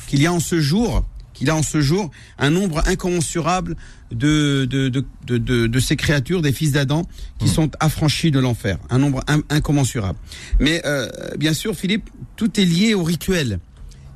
qu'il 0.07 0.21
y 0.21 0.27
a 0.27 0.33
en 0.33 0.39
ce 0.41 0.59
jour 0.59 1.05
qu'il 1.33 1.49
a 1.49 1.55
en 1.55 1.63
ce 1.63 1.79
jour 1.79 2.11
un 2.37 2.49
nombre 2.49 2.81
incommensurable 2.85 3.77
de, 4.11 4.65
de, 4.65 4.89
de, 4.89 5.05
de, 5.37 5.67
de 5.67 5.79
ces 5.79 5.95
créatures, 5.95 6.41
des 6.41 6.51
fils 6.51 6.73
d'Adam, 6.73 7.03
qui 7.37 7.45
Mm. 7.45 7.53
sont 7.53 7.71
affranchis 7.79 8.29
de 8.31 8.39
l'enfer. 8.39 8.77
Un 8.89 8.97
nombre 8.97 9.21
in- 9.27 9.43
incommensurable. 9.49 10.19
Mais 10.59 10.81
euh, 10.85 11.07
bien 11.37 11.53
sûr, 11.53 11.75
Philippe, 11.75 12.09
tout 12.35 12.59
est 12.59 12.65
lié 12.65 12.93
au 12.93 13.03
rituel. 13.03 13.59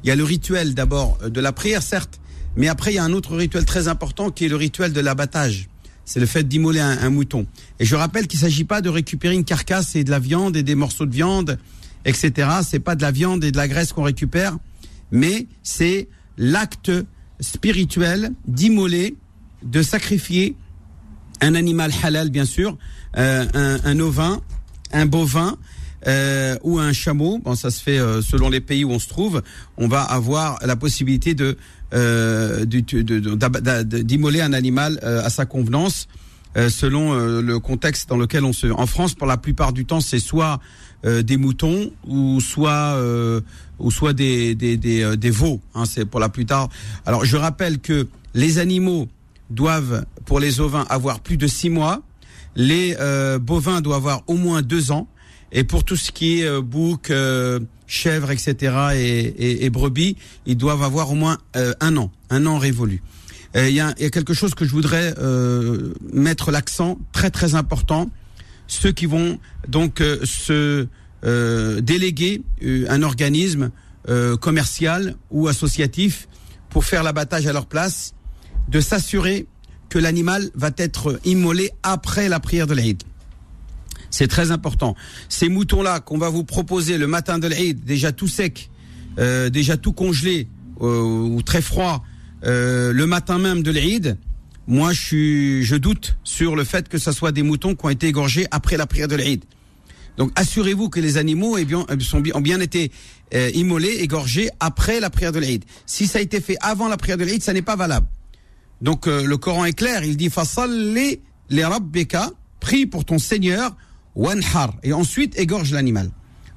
Il 0.03 0.07
y 0.09 0.11
a 0.11 0.17
le 0.17 0.23
rituel 0.25 0.73
d'abord 0.73 1.17
euh, 1.23 1.29
de 1.29 1.39
la 1.39 1.53
prière, 1.53 1.81
certes, 1.83 2.19
mais 2.57 2.67
après 2.67 2.91
il 2.91 2.95
y 2.95 2.99
a 2.99 3.03
un 3.05 3.13
autre 3.13 3.37
rituel 3.37 3.63
très 3.63 3.87
important 3.87 4.29
qui 4.29 4.43
est 4.43 4.49
le 4.49 4.57
rituel 4.57 4.91
de 4.91 4.99
l'abattage. 4.99 5.69
C'est 6.05 6.19
le 6.19 6.25
fait 6.25 6.43
d'immoler 6.43 6.79
un, 6.79 6.97
un 6.99 7.09
mouton. 7.09 7.45
Et 7.79 7.85
je 7.85 7.95
rappelle 7.95 8.27
qu'il 8.27 8.39
ne 8.39 8.43
s'agit 8.43 8.65
pas 8.65 8.81
de 8.81 8.89
récupérer 8.89 9.35
une 9.35 9.45
carcasse 9.45 9.95
et 9.95 10.03
de 10.03 10.11
la 10.11 10.19
viande 10.19 10.57
et 10.57 10.63
des 10.63 10.75
morceaux 10.75 11.05
de 11.05 11.13
viande, 11.13 11.57
etc. 12.05 12.49
C'est 12.67 12.79
pas 12.79 12.95
de 12.95 13.01
la 13.01 13.11
viande 13.11 13.43
et 13.43 13.51
de 13.51 13.57
la 13.57 13.67
graisse 13.67 13.93
qu'on 13.93 14.03
récupère, 14.03 14.57
mais 15.11 15.47
c'est 15.63 16.09
l'acte 16.37 16.91
spirituel 17.39 18.31
d'immoler, 18.47 19.15
de 19.63 19.81
sacrifier 19.81 20.55
un 21.41 21.55
animal 21.55 21.91
halal, 22.03 22.29
bien 22.29 22.45
sûr, 22.45 22.77
euh, 23.17 23.45
un, 23.53 23.79
un 23.83 23.99
ovin, 23.99 24.41
un 24.91 25.05
bovin 25.05 25.57
euh, 26.07 26.57
ou 26.63 26.79
un 26.79 26.93
chameau. 26.93 27.39
Bon, 27.39 27.55
ça 27.55 27.71
se 27.71 27.81
fait 27.81 27.99
euh, 27.99 28.21
selon 28.21 28.49
les 28.49 28.61
pays 28.61 28.83
où 28.83 28.91
on 28.91 28.99
se 28.99 29.07
trouve. 29.07 29.41
On 29.77 29.87
va 29.87 30.01
avoir 30.01 30.59
la 30.65 30.75
possibilité 30.75 31.33
de 31.35 31.57
euh, 31.93 32.65
d'immoler 32.65 34.41
un 34.41 34.53
animal 34.53 34.99
euh, 35.03 35.23
à 35.23 35.29
sa 35.29 35.45
convenance. 35.45 36.07
euh, 36.55 36.69
selon 36.69 37.13
euh, 37.13 37.41
le 37.41 37.59
contexte 37.59 38.09
dans 38.09 38.17
lequel 38.17 38.43
on 38.45 38.53
se. 38.53 38.67
En 38.67 38.85
France, 38.85 39.13
pour 39.15 39.27
la 39.27 39.37
plupart 39.37 39.73
du 39.73 39.85
temps, 39.85 40.01
c'est 40.01 40.19
soit 40.19 40.59
des 41.05 41.35
moutons 41.35 41.91
ou 42.07 42.39
soit 42.39 42.97
ou 43.77 43.91
soit 43.91 44.13
des 44.13 44.55
des 44.55 44.77
des, 44.77 45.17
des 45.17 45.29
veaux. 45.31 45.59
Hein, 45.75 45.83
c'est 45.85 46.05
pour 46.05 46.21
la 46.21 46.29
plupart. 46.29 46.69
Alors, 47.05 47.25
je 47.25 47.35
rappelle 47.35 47.79
que 47.79 48.07
les 48.33 48.57
animaux 48.57 49.09
doivent, 49.49 50.05
pour 50.23 50.39
les 50.39 50.61
ovins, 50.61 50.85
avoir 50.89 51.19
plus 51.19 51.35
de 51.35 51.45
six 51.45 51.69
mois. 51.69 52.01
Les 52.55 52.95
euh, 53.01 53.37
bovins 53.37 53.81
doivent 53.81 53.97
avoir 53.97 54.23
au 54.27 54.35
moins 54.35 54.61
deux 54.61 54.91
ans. 54.93 55.09
Et 55.53 55.63
pour 55.63 55.83
tout 55.83 55.95
ce 55.95 56.11
qui 56.11 56.41
est 56.41 56.45
euh, 56.45 56.61
bouc, 56.61 57.11
euh, 57.11 57.59
chèvre, 57.85 58.31
etc. 58.31 58.75
Et, 58.95 59.19
et, 59.19 59.65
et 59.65 59.69
brebis, 59.69 60.17
ils 60.47 60.57
doivent 60.57 60.81
avoir 60.81 61.11
au 61.11 61.15
moins 61.15 61.37
euh, 61.55 61.73
un 61.79 61.95
an, 61.95 62.11
un 62.31 62.45
an 62.47 62.57
révolu. 62.57 63.01
Il 63.55 63.69
y, 63.69 63.73
y 63.75 63.79
a 63.81 63.93
quelque 63.93 64.33
chose 64.33 64.55
que 64.55 64.65
je 64.65 64.71
voudrais 64.71 65.13
mettre 66.11 66.49
l'accent 66.49 66.97
très 67.11 67.29
très 67.29 67.53
important. 67.53 68.09
Ceux 68.65 68.91
qui 68.91 69.05
vont 69.05 69.37
donc 69.67 70.01
se 70.23 70.87
déléguer 71.21 72.41
un 72.89 73.03
organisme 73.03 73.69
commercial 74.41 75.17
ou 75.29 75.49
associatif 75.49 76.27
pour 76.71 76.83
faire 76.83 77.03
l'abattage 77.03 77.45
à 77.45 77.53
leur 77.53 77.67
place, 77.67 78.15
de 78.69 78.81
s'assurer 78.81 79.45
que 79.89 79.99
l'animal 79.99 80.49
va 80.55 80.71
être 80.75 81.19
immolé 81.23 81.69
après 81.83 82.29
la 82.29 82.39
prière 82.39 82.65
de 82.65 82.73
l'Aïd. 82.73 83.03
C'est 84.13 84.27
très 84.27 84.51
important. 84.51 84.95
Ces 85.27 85.49
moutons-là 85.49 85.99
qu'on 85.99 86.19
va 86.19 86.29
vous 86.29 86.43
proposer 86.43 86.99
le 86.99 87.07
matin 87.07 87.39
de 87.39 87.47
l'Aïd, 87.47 87.83
déjà 87.83 88.11
tout 88.11 88.27
sec, 88.27 88.69
euh, 89.17 89.49
déjà 89.49 89.75
tout 89.75 89.91
congelé 89.91 90.47
euh, 90.81 91.01
ou 91.01 91.41
très 91.41 91.63
froid, 91.63 92.03
euh, 92.45 92.93
le 92.93 93.07
matin 93.07 93.39
même 93.39 93.63
de 93.63 93.71
l'Aïd, 93.71 94.19
moi 94.67 94.93
je 94.93 95.01
suis, 95.01 95.63
je 95.63 95.75
doute 95.75 96.15
sur 96.23 96.55
le 96.55 96.63
fait 96.63 96.89
que 96.89 96.99
ce 96.99 97.11
soit 97.11 97.31
des 97.31 97.41
moutons 97.41 97.73
qui 97.73 97.87
ont 97.87 97.89
été 97.89 98.05
égorgés 98.05 98.45
après 98.51 98.77
la 98.77 98.85
prière 98.85 99.07
de 99.07 99.15
l'Aïd. 99.15 99.45
Donc 100.17 100.31
assurez-vous 100.35 100.89
que 100.89 100.99
les 100.99 101.17
animaux 101.17 101.57
eh 101.57 101.65
bien, 101.65 101.83
sont 101.99 102.19
bien, 102.19 102.35
ont 102.35 102.41
bien 102.41 102.59
été 102.59 102.91
euh, 103.33 103.49
immolés, 103.55 103.95
égorgés 104.01 104.51
après 104.59 104.99
la 104.99 105.09
prière 105.09 105.31
de 105.31 105.39
l'Aïd. 105.39 105.65
Si 105.87 106.05
ça 106.05 106.19
a 106.19 106.21
été 106.21 106.39
fait 106.39 106.57
avant 106.61 106.87
la 106.87 106.97
prière 106.97 107.17
de 107.17 107.23
l'Aïd, 107.23 107.41
ça 107.41 107.51
n'est 107.51 107.63
pas 107.63 107.75
valable. 107.75 108.05
Donc 108.79 109.07
euh, 109.07 109.25
le 109.25 109.37
Coran 109.37 109.65
est 109.65 109.73
clair, 109.73 110.03
il 110.03 110.17
dit 110.17 110.29
Fasalli 110.29 111.19
les 111.49 111.65
rabbika, 111.65 112.29
prie 112.59 112.85
pour 112.85 113.05
ton 113.05 113.17
Seigneur, 113.17 113.75
wanhar, 114.15 114.75
et 114.83 114.93
ensuite 114.93 115.37
égorge 115.39 115.71
l'animal. 115.71 116.09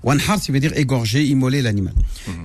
Wanhar, 0.03 0.39
ça 0.41 0.53
veut 0.53 0.61
dire 0.61 0.77
égorger, 0.77 1.25
immoler 1.25 1.63
l'animal. 1.63 1.95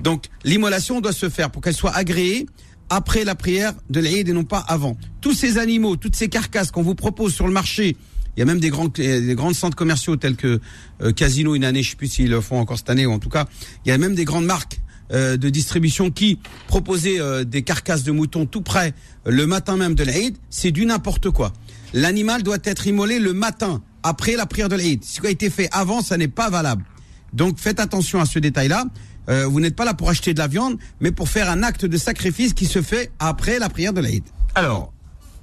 Donc 0.02 0.26
l'immolation 0.44 1.00
doit 1.00 1.12
se 1.12 1.28
faire 1.28 1.50
pour 1.50 1.62
qu'elle 1.62 1.74
soit 1.74 1.94
agréée 1.94 2.46
après 2.90 3.24
la 3.24 3.34
prière 3.34 3.72
de 3.88 4.00
l'Aïd 4.00 4.28
et 4.28 4.32
non 4.32 4.44
pas 4.44 4.58
avant. 4.58 4.96
Tous 5.20 5.32
ces 5.32 5.58
animaux, 5.58 5.96
toutes 5.96 6.16
ces 6.16 6.28
carcasses 6.28 6.70
qu'on 6.70 6.82
vous 6.82 6.94
propose 6.94 7.32
sur 7.34 7.46
le 7.46 7.52
marché, 7.52 7.96
il 8.36 8.40
y 8.40 8.42
a 8.42 8.46
même 8.46 8.60
des 8.60 8.70
grands, 8.70 8.88
des 8.88 9.34
grands 9.34 9.52
centres 9.52 9.76
commerciaux 9.76 10.16
tels 10.16 10.36
que 10.36 10.60
euh, 11.02 11.12
Casino 11.12 11.54
une 11.54 11.64
année, 11.64 11.82
je 11.82 11.90
sais 11.90 11.96
plus 11.96 12.08
s'ils 12.08 12.30
le 12.30 12.40
font 12.40 12.58
encore 12.58 12.78
cette 12.78 12.90
année 12.90 13.06
ou 13.06 13.12
en 13.12 13.18
tout 13.18 13.28
cas, 13.28 13.46
il 13.84 13.90
y 13.90 13.92
a 13.92 13.98
même 13.98 14.14
des 14.14 14.24
grandes 14.24 14.46
marques 14.46 14.80
euh, 15.12 15.36
de 15.36 15.50
distribution 15.50 16.10
qui 16.10 16.38
proposaient 16.68 17.20
euh, 17.20 17.44
des 17.44 17.60
carcasses 17.62 18.02
de 18.02 18.12
moutons 18.12 18.46
tout 18.46 18.62
près 18.62 18.94
euh, 19.26 19.30
le 19.30 19.46
matin 19.46 19.76
même 19.76 19.94
de 19.94 20.04
l'Aïd, 20.04 20.38
c'est 20.48 20.70
du 20.70 20.86
n'importe 20.86 21.28
quoi. 21.28 21.52
L'animal 21.92 22.42
doit 22.42 22.56
être 22.64 22.86
immolé 22.86 23.18
le 23.18 23.34
matin 23.34 23.82
après 24.02 24.36
la 24.36 24.46
prière 24.46 24.68
de 24.68 24.76
l'Aïd. 24.76 25.04
Ce 25.04 25.20
qui 25.20 25.26
a 25.26 25.30
été 25.30 25.50
fait 25.50 25.68
avant, 25.72 26.02
ça 26.02 26.16
n'est 26.16 26.28
pas 26.28 26.50
valable. 26.50 26.84
Donc 27.32 27.58
faites 27.58 27.80
attention 27.80 28.20
à 28.20 28.26
ce 28.26 28.38
détail-là. 28.38 28.84
Euh, 29.28 29.46
vous 29.46 29.60
n'êtes 29.60 29.76
pas 29.76 29.84
là 29.84 29.94
pour 29.94 30.10
acheter 30.10 30.34
de 30.34 30.38
la 30.38 30.48
viande, 30.48 30.78
mais 31.00 31.12
pour 31.12 31.28
faire 31.28 31.48
un 31.48 31.62
acte 31.62 31.84
de 31.84 31.96
sacrifice 31.96 32.54
qui 32.54 32.66
se 32.66 32.82
fait 32.82 33.12
après 33.18 33.58
la 33.58 33.68
prière 33.68 33.92
de 33.92 34.00
l'Aïd. 34.00 34.24
Alors, 34.54 34.92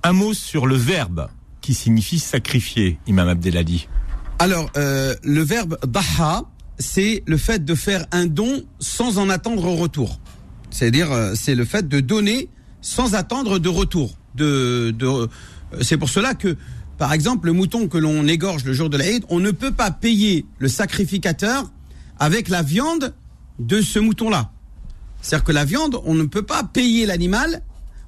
un 0.03 0.13
mot 0.13 0.33
sur 0.33 0.67
le 0.67 0.75
verbe 0.75 1.29
qui 1.61 1.73
signifie 1.73 2.19
sacrifier, 2.19 2.99
Imam 3.07 3.27
Abdelali. 3.27 3.87
Alors, 4.39 4.69
euh, 4.77 5.15
le 5.23 5.41
verbe 5.41 5.77
daha, 5.85 6.43
c'est 6.77 7.23
le 7.25 7.37
fait 7.37 7.63
de 7.63 7.75
faire 7.75 8.05
un 8.11 8.25
don 8.25 8.63
sans 8.79 9.17
en 9.17 9.29
attendre 9.29 9.65
au 9.65 9.75
retour. 9.75 10.19
C'est-à-dire, 10.71 11.11
euh, 11.11 11.33
c'est 11.35 11.55
le 11.55 11.65
fait 11.65 11.87
de 11.87 11.99
donner 11.99 12.49
sans 12.81 13.15
attendre 13.15 13.59
de 13.59 13.69
retour. 13.69 14.15
De, 14.35 14.91
de, 14.97 15.05
euh, 15.07 15.27
c'est 15.81 15.97
pour 15.97 16.09
cela 16.09 16.33
que, 16.33 16.55
par 16.99 17.13
exemple, 17.13 17.47
le 17.47 17.53
mouton 17.53 17.87
que 17.87 17.97
l'on 17.97 18.27
égorge 18.27 18.63
le 18.65 18.73
jour 18.73 18.89
de 18.89 18.97
l'Aïd, 18.97 19.23
on 19.29 19.39
ne 19.39 19.49
peut 19.51 19.71
pas 19.71 19.89
payer 19.89 20.45
le 20.59 20.67
sacrificateur 20.67 21.71
avec 22.19 22.49
la 22.49 22.61
viande 22.61 23.13
de 23.57 23.81
ce 23.81 23.97
mouton-là. 23.99 24.51
C'est-à-dire 25.21 25.43
que 25.45 25.51
la 25.51 25.65
viande, 25.65 25.99
on 26.05 26.13
ne 26.13 26.23
peut 26.23 26.43
pas 26.43 26.63
payer 26.63 27.05
l'animal, 27.05 27.61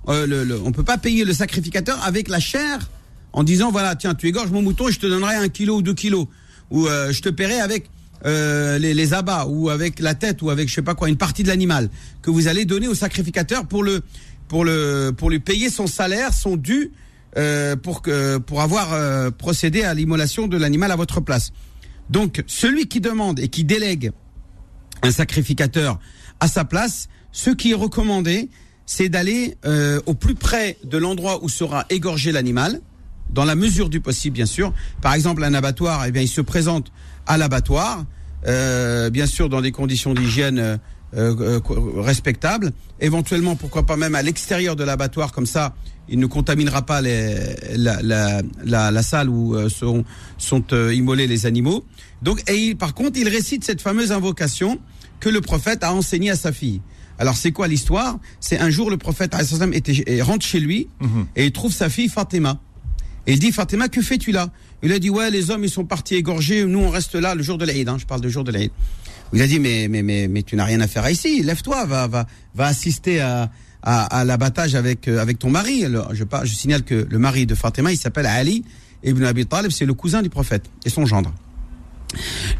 euh, 0.10 0.27
le, 0.27 0.43
le- 0.43 0.60
on 0.62 0.67
ne 0.67 0.73
peut 0.73 0.84
pas 0.84 0.97
payer 0.97 1.25
le 1.25 1.34
sacrificateur 1.34 2.04
avec 2.06 2.27
la 2.30 2.39
chair 2.39 2.89
en 3.34 3.43
disant 3.43 3.71
voilà 3.71 3.95
tiens 3.95 4.13
tu 4.15 4.27
égorges 4.27 4.51
mon 4.51 4.62
mouton 4.62 4.89
et 4.89 4.91
je 4.91 4.99
te 4.99 5.08
donnerai 5.08 5.36
un 5.36 5.47
kilo 5.47 5.77
ou 5.77 5.82
deux 5.82 5.93
kilos 5.93 6.27
ou 6.69 6.88
euh, 6.88 7.12
je 7.13 7.21
te 7.21 7.30
paierai 7.30 7.60
avec 7.62 7.89
euh, 8.25 8.77
les, 8.80 8.93
les 8.93 9.13
abats 9.13 9.45
ou 9.47 9.69
avec 9.69 9.99
la 9.99 10.15
tête 10.15 10.41
ou 10.41 10.49
avec 10.49 10.67
je 10.69 10.73
sais 10.75 10.82
pas 10.82 10.95
quoi 10.95 11.08
une 11.08 11.17
partie 11.17 11.43
de 11.43 11.47
l'animal 11.47 11.89
que 12.21 12.30
vous 12.32 12.47
allez 12.47 12.65
donner 12.65 12.88
au 12.88 12.93
sacrificateur 12.95 13.65
pour 13.67 13.84
le 13.84 14.01
pour 14.47 14.65
le 14.65 15.12
pour 15.15 15.30
lui 15.30 15.39
payer 15.39 15.69
son 15.69 15.88
salaire 15.88 16.34
son 16.34 16.56
dû 16.58 16.91
euh, 17.37 17.75
pour 17.75 18.01
que 18.01 18.37
pour 18.37 18.61
avoir 18.61 18.93
euh, 18.93 19.31
procédé 19.31 19.83
à 19.83 19.93
l'immolation 19.93 20.47
de 20.47 20.57
l'animal 20.57 20.91
à 20.91 20.95
votre 20.95 21.21
place. 21.21 21.51
Donc 22.09 22.43
celui 22.47 22.87
qui 22.87 22.99
demande 22.99 23.39
et 23.39 23.47
qui 23.47 23.63
délègue 23.63 24.11
un 25.01 25.11
sacrificateur 25.11 25.99
à 26.39 26.47
sa 26.47 26.65
place, 26.65 27.07
ce 27.31 27.49
qui 27.49 27.71
est 27.71 27.75
recommandé, 27.75 28.49
c'est 28.85 29.09
d'aller 29.09 29.57
euh, 29.65 30.01
au 30.05 30.13
plus 30.13 30.35
près 30.35 30.77
de 30.83 30.97
l'endroit 30.97 31.43
où 31.43 31.49
sera 31.49 31.85
égorgé 31.89 32.31
l'animal, 32.31 32.81
dans 33.29 33.45
la 33.45 33.55
mesure 33.55 33.89
du 33.89 34.01
possible, 34.01 34.33
bien 34.33 34.45
sûr. 34.45 34.73
Par 35.01 35.13
exemple, 35.13 35.43
un 35.43 35.53
abattoir, 35.53 36.05
eh 36.05 36.11
bien, 36.11 36.21
il 36.21 36.27
se 36.27 36.41
présente 36.41 36.91
à 37.25 37.37
l'abattoir, 37.37 38.05
euh, 38.47 39.09
bien 39.09 39.27
sûr 39.27 39.47
dans 39.47 39.61
des 39.61 39.71
conditions 39.71 40.13
d'hygiène 40.13 40.79
euh, 41.15 41.36
euh, 41.39 42.02
respectables. 42.02 42.71
Éventuellement, 43.00 43.56
pourquoi 43.56 43.86
pas 43.86 43.97
même 43.97 44.15
à 44.15 44.21
l'extérieur 44.21 44.76
de 44.76 44.84
l'abattoir, 44.84 45.32
comme 45.32 45.45
ça, 45.45 45.76
il 46.10 46.19
ne 46.19 46.26
contaminera 46.26 46.82
pas 46.86 47.02
les, 47.02 47.36
la, 47.76 48.02
la, 48.02 48.41
la, 48.63 48.91
la 48.91 49.04
salle 49.04 49.30
où 49.30 49.56
euh, 49.56 49.69
sont, 49.69 50.04
sont 50.38 50.63
immolés 50.91 51.28
les 51.28 51.45
animaux. 51.45 51.86
Donc, 52.21 52.43
et 52.50 52.56
il- 52.56 52.78
par 52.78 52.93
contre, 52.93 53.19
il 53.19 53.28
récite 53.30 53.63
cette 53.63 53.82
fameuse 53.82 54.12
invocation 54.12 54.80
que 55.19 55.30
le 55.30 55.41
prophète 55.41 55.84
a 55.84 55.93
enseignée 55.93 56.32
à 56.32 56.36
sa 56.36 56.52
fille. 56.52 56.82
Alors, 57.19 57.36
c'est 57.38 57.52
quoi 57.52 57.67
l'histoire? 57.67 58.17
C'est 58.39 58.58
un 58.58 58.71
jour, 58.71 58.89
le 58.89 58.97
prophète 58.97 59.36
était, 59.74 60.21
rentre 60.24 60.45
chez 60.45 60.60
lui 60.60 60.88
et 61.36 61.45
il 61.45 61.52
trouve 61.52 61.71
sa 61.71 61.88
fille 61.89 62.10
Fatima. 62.10 62.60
Et 63.28 63.34
il 63.34 63.39
dit, 63.39 63.52
Fatima, 63.52 63.88
que 63.88 64.02
fais-tu 64.02 64.32
là? 64.32 64.50
Il 64.82 64.91
a 64.91 64.97
dit, 64.97 65.12
ouais, 65.12 65.30
les 65.30 65.52
hommes, 65.52 65.63
ils 65.63 65.69
sont 65.69 65.86
partis 65.86 66.15
égorger, 66.15 66.65
nous, 66.65 66.80
on 66.80 66.89
reste 66.89 67.13
là 67.13 67.36
le 67.36 67.43
jour 67.43 67.60
de 67.60 67.65
l'Aïd. 67.65 67.88
Hein, 67.88 67.97
je 68.00 68.08
parle 68.08 68.21
du 68.21 68.32
jour 68.32 68.43
de 68.43 68.52
l'Aïd. 68.52 68.71
Il 69.33 69.41
a 69.41 69.47
dit, 69.47 69.59
mais, 69.59 69.87
mais, 69.87 70.03
mais, 70.03 70.27
mais 70.27 70.43
tu 70.43 70.55
n'as 70.55 70.65
rien 70.65 70.81
à 70.81 70.87
faire 70.87 71.09
ici. 71.09 71.41
Lève-toi, 71.41 71.85
va, 71.85 72.07
va, 72.07 72.27
va 72.53 72.65
assister 72.65 73.21
à, 73.21 73.49
à, 73.81 74.19
à 74.19 74.25
l'abattage 74.25 74.75
avec, 74.75 75.07
euh, 75.07 75.19
avec 75.19 75.39
ton 75.39 75.49
mari. 75.49 75.85
Alors, 75.85 76.13
je, 76.13 76.23
je 76.43 76.53
signale 76.53 76.83
que 76.83 77.07
le 77.09 77.19
mari 77.19 77.45
de 77.45 77.55
Fatima, 77.55 77.91
il 77.91 77.97
s'appelle 77.97 78.25
Ali 78.25 78.63
ibn 79.03 79.23
Abi 79.23 79.45
Talib, 79.45 79.71
c'est 79.71 79.85
le 79.85 79.93
cousin 79.93 80.21
du 80.21 80.29
prophète 80.29 80.65
et 80.85 80.89
son 80.89 81.05
gendre. 81.05 81.33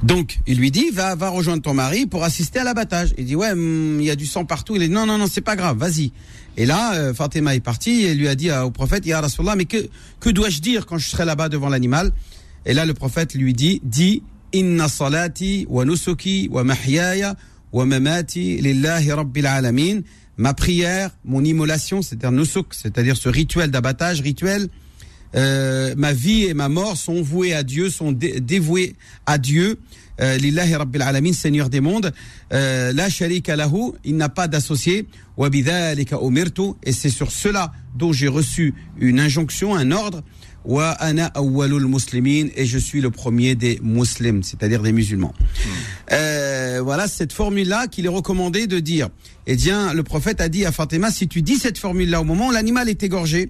Donc, 0.02 0.40
il 0.48 0.58
lui 0.58 0.72
dit, 0.72 0.90
va, 0.92 1.14
va 1.16 1.30
rejoindre 1.30 1.62
ton 1.62 1.74
mari 1.74 2.06
pour 2.06 2.24
assister 2.24 2.60
à 2.60 2.64
l'abattage. 2.64 3.14
Il 3.18 3.26
dit, 3.26 3.36
ouais, 3.36 3.52
hum, 3.52 3.98
il 4.00 4.06
y 4.06 4.10
a 4.10 4.16
du 4.16 4.26
sang 4.26 4.46
partout. 4.46 4.76
Il 4.76 4.82
dit, 4.82 4.90
non, 4.90 5.06
non, 5.06 5.18
non, 5.18 5.28
c'est 5.30 5.42
pas 5.42 5.58
grave, 5.58 5.78
vas-y. 5.78 6.14
Et 6.58 6.66
là, 6.66 6.96
euh, 6.96 7.14
Fatima 7.14 7.54
est 7.54 7.60
partie 7.60 8.04
et 8.04 8.16
lui 8.16 8.28
a 8.28 8.36
dit 8.36 8.50
euh, 8.50 8.64
au 8.64 8.72
prophète, 8.72 9.06
Ya 9.06 9.20
Rasulallah, 9.22 9.56
mais 9.56 9.66
que, 9.66 9.78
que 10.20 10.30
dois-je 10.30 10.62
dire 10.62 10.86
quand 10.86 10.98
je 10.98 11.10
serai 11.10 11.26
là-bas 11.26 11.50
devant 11.50 11.70
l'animal? 11.70 12.12
Et 12.66 12.74
là, 12.74 12.86
le 12.86 12.94
prophète 12.94 13.34
lui 13.34 13.54
dit, 13.54 13.82
dis, 13.84 14.24
Inna 14.54 14.88
salati 14.90 15.66
wa 15.70 15.86
mahyaya 16.64 17.36
wa 17.72 17.86
mamati 17.86 18.58
lillahi 18.62 19.12
rabbil 19.12 19.48
alamin. 19.48 20.02
ma 20.38 20.54
prière, 20.54 21.12
mon 21.24 21.44
immolation, 21.44 22.02
c'est-à-dire 22.02 22.32
nusuk, 22.32 22.74
c'est-à-dire 22.74 23.16
ce 23.16 23.30
rituel 23.30 23.70
d'abattage, 23.70 24.22
rituel, 24.22 24.70
euh, 25.36 25.94
ma 25.98 26.14
vie 26.14 26.44
et 26.46 26.54
ma 26.54 26.68
mort 26.68 26.98
sont 26.98 27.22
voués 27.22 27.54
à 27.54 27.64
Dieu, 27.64 27.90
sont 27.90 28.12
dévoués 28.12 28.96
à 29.26 29.38
Dieu. 29.38 29.80
Euh, 30.20 30.38
Lillahi 30.38 30.76
Rabbil 30.76 31.02
Alamin, 31.02 31.34
Seigneur 31.34 31.70
des 31.70 31.80
mondes. 31.80 32.12
Euh, 32.54 32.92
la 32.94 33.10
sharika 33.10 33.56
lahu, 33.56 33.94
il 34.04 34.18
n'a 34.18 34.30
pas 34.30 34.48
d'associé. 34.48 35.08
Wa 35.38 35.50
bidhalika 35.50 36.18
umirtu, 36.22 36.74
et 36.84 36.92
c'est 36.92 37.10
sur 37.10 37.32
cela 37.32 37.72
dont 37.96 38.14
j'ai 38.14 38.28
reçu 38.28 38.74
une 39.00 39.20
injonction, 39.20 39.74
un 39.76 39.92
ordre. 39.92 40.22
Et 42.56 42.66
je 42.66 42.78
suis 42.78 43.02
le 43.02 43.10
premier 43.10 43.56
des 43.56 43.80
musulmans, 43.82 44.44
c'est-à-dire 44.44 44.82
des 44.82 44.92
musulmans. 44.92 45.34
Hmm. 45.40 45.70
Euh, 46.12 46.82
voilà 46.84 47.08
cette 47.08 47.34
formule-là 47.34 47.88
qu'il 47.88 48.06
est 48.06 48.10
recommandé 48.10 48.68
de 48.68 48.80
dire. 48.80 49.10
Eh 49.48 49.56
bien, 49.56 49.94
le 49.94 50.04
prophète 50.04 50.40
a 50.42 50.50
dit 50.50 50.66
à 50.66 50.72
Fatima, 50.72 51.12
si 51.12 51.28
tu 51.28 51.42
dis 51.42 51.56
cette 51.56 51.78
formule-là 51.78 52.22
au 52.22 52.24
moment 52.24 52.48
où 52.48 52.52
l'animal 52.52 52.90
est 52.90 53.02
égorgé, 53.04 53.50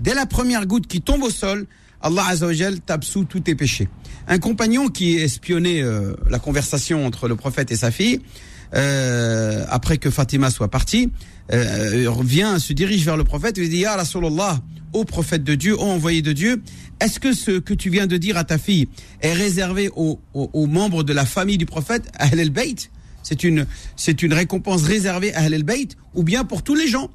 dès 0.00 0.14
la 0.14 0.26
première 0.26 0.66
goutte 0.66 0.86
qui 0.86 1.00
tombe 1.00 1.22
au 1.22 1.30
sol, 1.30 1.66
Allah 2.00 2.26
Azzawajal 2.28 2.80
t'absout 2.80 3.24
tous 3.24 3.40
tes 3.40 3.54
péchés. 3.54 3.88
Un 4.28 4.38
compagnon 4.38 4.88
qui 4.88 5.14
espionnait 5.14 5.82
euh, 5.82 6.14
la 6.30 6.38
conversation 6.38 7.06
entre 7.06 7.28
le 7.28 7.36
prophète 7.36 7.72
et 7.72 7.76
sa 7.76 7.90
fille, 7.90 8.20
euh, 8.74 9.64
après 9.68 9.98
que 9.98 10.10
Fatima 10.10 10.50
soit 10.50 10.68
partie, 10.68 11.10
euh, 11.52 12.10
revient, 12.10 12.56
se 12.58 12.72
dirige 12.72 13.04
vers 13.04 13.16
le 13.16 13.24
prophète 13.24 13.58
et 13.58 13.60
lui 13.60 13.68
dit 13.68 13.78
Ya 13.78 13.96
Rasulallah, 13.96 14.60
ô 14.92 15.04
prophète 15.04 15.44
de 15.44 15.54
Dieu, 15.54 15.76
ô 15.76 15.82
envoyé 15.82 16.22
de 16.22 16.32
Dieu, 16.32 16.62
est-ce 17.00 17.20
que 17.20 17.32
ce 17.32 17.58
que 17.58 17.74
tu 17.74 17.90
viens 17.90 18.06
de 18.06 18.16
dire 18.16 18.36
à 18.36 18.44
ta 18.44 18.58
fille 18.58 18.88
est 19.20 19.32
réservé 19.32 19.90
aux, 19.94 20.18
membres 20.66 21.02
de 21.02 21.12
la 21.12 21.26
famille 21.26 21.58
du 21.58 21.66
prophète, 21.66 22.10
Ahl 22.18 22.38
al-Bayt 22.38 22.90
C'est 23.22 23.44
une, 23.44 23.66
c'est 23.96 24.22
une 24.22 24.32
récompense 24.32 24.82
réservée 24.82 25.34
à 25.34 25.40
Ahl 25.40 25.54
al-Bayt 25.54 25.96
ou 26.14 26.22
bien 26.22 26.44
pour 26.44 26.62
tous 26.62 26.74
les 26.74 26.88
gens. 26.88 27.10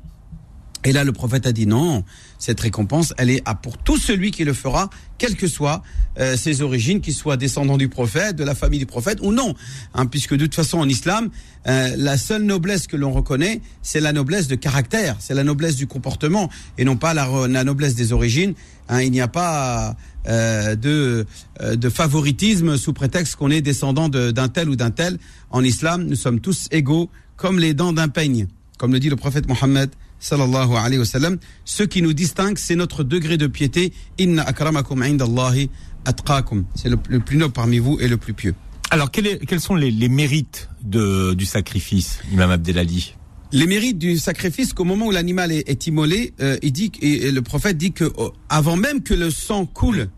Et 0.83 0.91
là, 0.91 1.03
le 1.03 1.11
prophète 1.11 1.47
a 1.47 1.51
dit 1.51 1.65
non, 1.65 2.03
cette 2.37 2.59
récompense, 2.59 3.13
elle 3.17 3.29
est 3.29 3.41
à 3.45 3.55
pour 3.55 3.77
tout 3.77 3.97
celui 3.97 4.31
qui 4.31 4.43
le 4.43 4.53
fera, 4.53 4.89
quelles 5.17 5.35
que 5.35 5.47
soient 5.47 5.81
euh, 6.19 6.37
ses 6.37 6.61
origines, 6.61 7.01
qu'il 7.01 7.13
soit 7.13 7.37
descendant 7.37 7.77
du 7.77 7.89
prophète, 7.89 8.35
de 8.35 8.43
la 8.43 8.55
famille 8.55 8.79
du 8.79 8.85
prophète 8.85 9.19
ou 9.21 9.31
non. 9.31 9.55
Hein, 9.93 10.05
puisque 10.05 10.33
de 10.33 10.45
toute 10.45 10.55
façon, 10.55 10.77
en 10.77 10.87
islam, 10.87 11.29
euh, 11.67 11.95
la 11.97 12.17
seule 12.17 12.43
noblesse 12.43 12.87
que 12.87 12.95
l'on 12.95 13.11
reconnaît, 13.11 13.61
c'est 13.81 13.99
la 13.99 14.13
noblesse 14.13 14.47
de 14.47 14.55
caractère, 14.55 15.15
c'est 15.19 15.33
la 15.33 15.43
noblesse 15.43 15.75
du 15.75 15.87
comportement, 15.87 16.49
et 16.77 16.85
non 16.85 16.95
pas 16.95 17.13
la, 17.13 17.47
la 17.47 17.63
noblesse 17.63 17.95
des 17.95 18.13
origines. 18.13 18.53
Hein, 18.89 19.01
il 19.01 19.11
n'y 19.11 19.21
a 19.21 19.27
pas 19.27 19.95
euh, 20.27 20.75
de, 20.75 21.25
de 21.61 21.89
favoritisme 21.89 22.77
sous 22.77 22.93
prétexte 22.93 23.35
qu'on 23.35 23.49
est 23.49 23.61
descendant 23.61 24.09
d'un 24.09 24.47
tel 24.47 24.69
ou 24.69 24.75
d'un 24.75 24.91
tel. 24.91 25.17
En 25.49 25.63
islam, 25.63 26.03
nous 26.03 26.15
sommes 26.15 26.39
tous 26.39 26.67
égaux, 26.71 27.09
comme 27.35 27.59
les 27.59 27.73
dents 27.73 27.93
d'un 27.93 28.07
peigne, 28.07 28.47
comme 28.77 28.93
le 28.93 28.99
dit 28.99 29.09
le 29.09 29.15
prophète 29.15 29.47
Mohammed 29.47 29.89
sallallahu 30.19 30.75
alayhi 30.75 30.99
wa 30.99 31.05
sallam. 31.05 31.37
Ce 31.65 31.83
qui 31.83 32.01
nous 32.01 32.13
distingue, 32.13 32.57
c'est 32.57 32.75
notre 32.75 33.03
degré 33.03 33.37
de 33.37 33.47
piété. 33.47 33.93
Inna 34.17 34.43
akramakum 34.43 35.01
indallahi 35.01 35.69
atqakum. 36.05 36.65
C'est 36.75 36.89
le, 36.89 36.97
plus 36.97 37.37
noble 37.37 37.53
parmi 37.53 37.79
vous 37.79 37.99
et 37.99 38.07
le 38.07 38.17
plus 38.17 38.33
pieux. 38.33 38.55
Alors, 38.89 39.11
quels 39.11 39.59
sont 39.59 39.75
les, 39.75 39.91
mérites 40.09 40.69
de, 40.81 41.33
du 41.33 41.45
sacrifice, 41.45 42.19
Imam 42.31 42.51
Abdelali? 42.51 43.15
Les 43.51 43.65
mérites 43.65 43.97
du 43.97 44.17
sacrifice, 44.17 44.73
qu'au 44.73 44.85
moment 44.85 45.07
où 45.07 45.11
l'animal 45.11 45.51
est, 45.51 45.87
immolé, 45.87 46.33
euh, 46.41 46.57
il 46.61 46.71
dit 46.71 46.91
et, 47.01 47.31
le 47.31 47.41
prophète 47.41 47.77
dit 47.77 47.91
que 47.91 48.11
oh, 48.17 48.33
avant 48.49 48.75
même 48.77 49.03
que 49.03 49.13
le 49.13 49.29
sang 49.29 49.65
coule, 49.65 50.09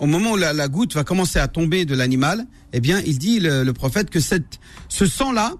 au 0.00 0.06
moment 0.06 0.32
où 0.32 0.36
la, 0.36 0.68
goutte 0.68 0.94
va 0.94 1.04
commencer 1.04 1.38
à 1.38 1.48
tomber 1.48 1.84
de 1.84 1.94
l'animal, 1.94 2.46
eh 2.72 2.80
bien, 2.80 3.00
il 3.06 3.18
dit 3.18 3.40
le, 3.40 3.70
prophète 3.72 4.10
que 4.10 4.20
cette, 4.20 4.58
ce 4.88 5.06
sang-là 5.06 5.54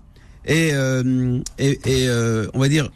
est, 0.45 0.73
euh, 0.73 1.41
euh, 1.61 2.49
on 2.55 2.59
va 2.59 2.69
dire, 2.69 2.87
euh, 2.87 2.89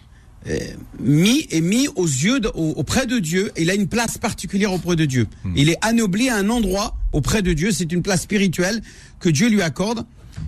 mis 1.00 1.46
et 1.50 1.61
mis 1.61 1.88
aux 1.94 2.07
yeux 2.07 2.40
auprès 2.55 3.07
de 3.07 3.18
Dieu. 3.18 3.52
Il 3.57 3.70
a 3.70 3.74
une 3.74 3.88
place 3.88 4.18
particulière 4.18 4.72
auprès 4.72 4.96
de 4.96 5.05
Dieu. 5.05 5.26
Hmm. 5.44 5.52
Il 5.57 5.68
est 5.68 5.78
anobli 5.83 6.28
à 6.28 6.37
un 6.37 6.50
endroit 6.50 6.96
auprès 7.12 7.42
de 7.42 7.52
Dieu. 7.52 7.70
C'est 7.72 7.92
une 7.92 8.02
place 8.02 8.22
spirituelle 8.22 8.83
que 9.20 9.28
Dieu 9.28 9.48
lui 9.48 9.62
accorde 9.62 10.05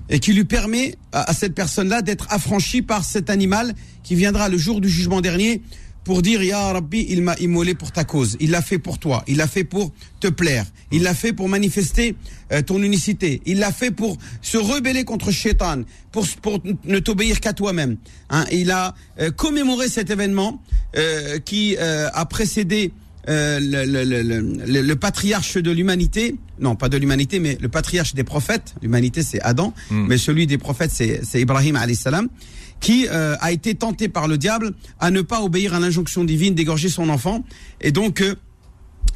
et 0.09 0.19
qui 0.19 0.33
lui 0.33 0.45
permet 0.45 0.97
à, 1.13 1.33
cette 1.33 1.55
personne-là 1.55 2.03
d'être 2.03 2.27
affranchie 2.31 2.83
par 2.83 3.05
cet 3.05 3.31
animal 3.31 3.75
qui 4.03 4.15
viendra 4.15 4.49
le 4.49 4.59
jour 4.59 4.81
du 4.81 4.89
jugement 4.89 5.21
dernier 5.21 5.63
pour 6.05 6.21
dire 6.21 6.43
Ya 6.43 6.73
Rabbi, 6.73 7.07
il 7.09 7.23
m'a 7.23 7.35
immolé 7.39 7.75
pour 7.75 7.91
ta 7.91 8.05
cause. 8.05 8.37
Il 8.39 8.51
l'a 8.51 8.63
fait 8.63 8.79
pour 8.79 8.99
toi. 8.99 9.25
Il 9.27 9.39
l'a 9.39 9.47
fait 9.47 9.65
pour 9.65 9.93
te 10.21 10.29
plaire. 10.29 10.67
Il 10.93 11.03
l'a 11.03 11.15
fait 11.15 11.33
pour 11.33 11.49
manifester 11.49 12.15
euh, 12.53 12.63
ton 12.63 12.83
unicité. 12.83 13.41
Il 13.47 13.59
l'a 13.59 13.73
fait 13.73 13.91
pour 13.91 14.19
se 14.43 14.59
rebeller 14.59 15.05
contre 15.05 15.31
Shaitan, 15.33 15.83
pour, 16.13 16.27
pour 16.43 16.61
ne 16.85 16.99
t'obéir 16.99 17.41
qu'à 17.41 17.55
toi-même. 17.55 17.97
Hein, 18.29 18.45
il 18.53 18.71
a 18.71 18.95
euh, 19.19 19.31
commémoré 19.31 19.89
cet 19.89 20.11
événement 20.11 20.63
euh, 20.97 21.39
qui 21.39 21.77
a 21.79 22.25
précédé 22.27 22.93
le, 23.27 23.59
le, 23.87 24.05
le, 24.05 24.83
le, 24.83 24.97
patriarche 24.97 25.57
de 25.57 25.71
l'humanité, 25.71 26.37
non 26.61 26.77
pas 26.77 26.91
de 26.91 26.99
l'humanité, 26.99 27.39
mais 27.39 27.57
le 27.59 27.71
patriarche 27.71 28.15
des 28.15 28.25
prophètes. 28.25 28.75
L'humanité 28.83 29.23
c'est 29.23 29.41
Adam, 29.41 29.73
hmm. 29.91 30.07
mais 30.09 30.19
celui 30.19 30.47
des 30.47 30.59
prophètes 30.59 30.91
c'est 30.91 31.41
Ibrahim 31.41 31.77
alayhi 31.77 31.97
salam 31.97 32.29
qui 32.85 33.09
euh, 33.09 33.35
a 33.41 33.51
été 33.51 33.75
tenté 33.75 34.11
par 34.11 34.29
le 34.29 34.37
diable 34.37 34.75
à 35.01 35.11
ne 35.11 35.23
pas 35.23 35.41
obéir 35.41 35.73
à 35.73 35.81
l'injonction 35.81 36.23
divine 36.23 36.55
d'égorger 36.55 36.91
son 36.91 37.09
enfant. 37.09 37.43
Et 37.81 37.93
donc, 37.93 38.21
euh, 38.21 38.35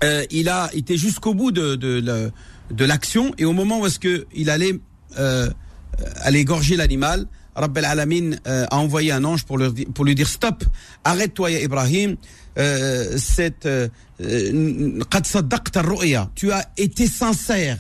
euh, 0.03 0.25
il 0.31 0.49
a 0.49 0.71
été 0.73 0.97
jusqu'au 0.97 1.35
bout 1.35 1.53
de, 1.53 1.75
de, 1.75 2.31
de 2.71 2.85
l'action. 2.87 3.35
Et 3.37 3.45
au 3.45 3.53
moment 3.53 3.81
où 3.81 3.87
est-ce 3.87 3.99
qu'il 3.99 4.49
allait, 4.49 4.81
aller 5.17 6.39
égorger 6.39 6.77
l'animal, 6.77 7.27
Rabbel 7.55 7.85
Alamin 7.85 8.37
a 8.47 8.75
envoyé 8.79 9.13
un 9.13 9.25
ange 9.25 9.45
pour, 9.45 9.59
lui 9.59 10.15
dire 10.15 10.29
stop, 10.29 10.65
arrête-toi, 11.05 11.51
Ibrahim. 11.51 12.17
cette, 12.57 13.69
tu 16.35 16.53
as 16.53 16.71
été 16.79 17.07
sincère 17.07 17.79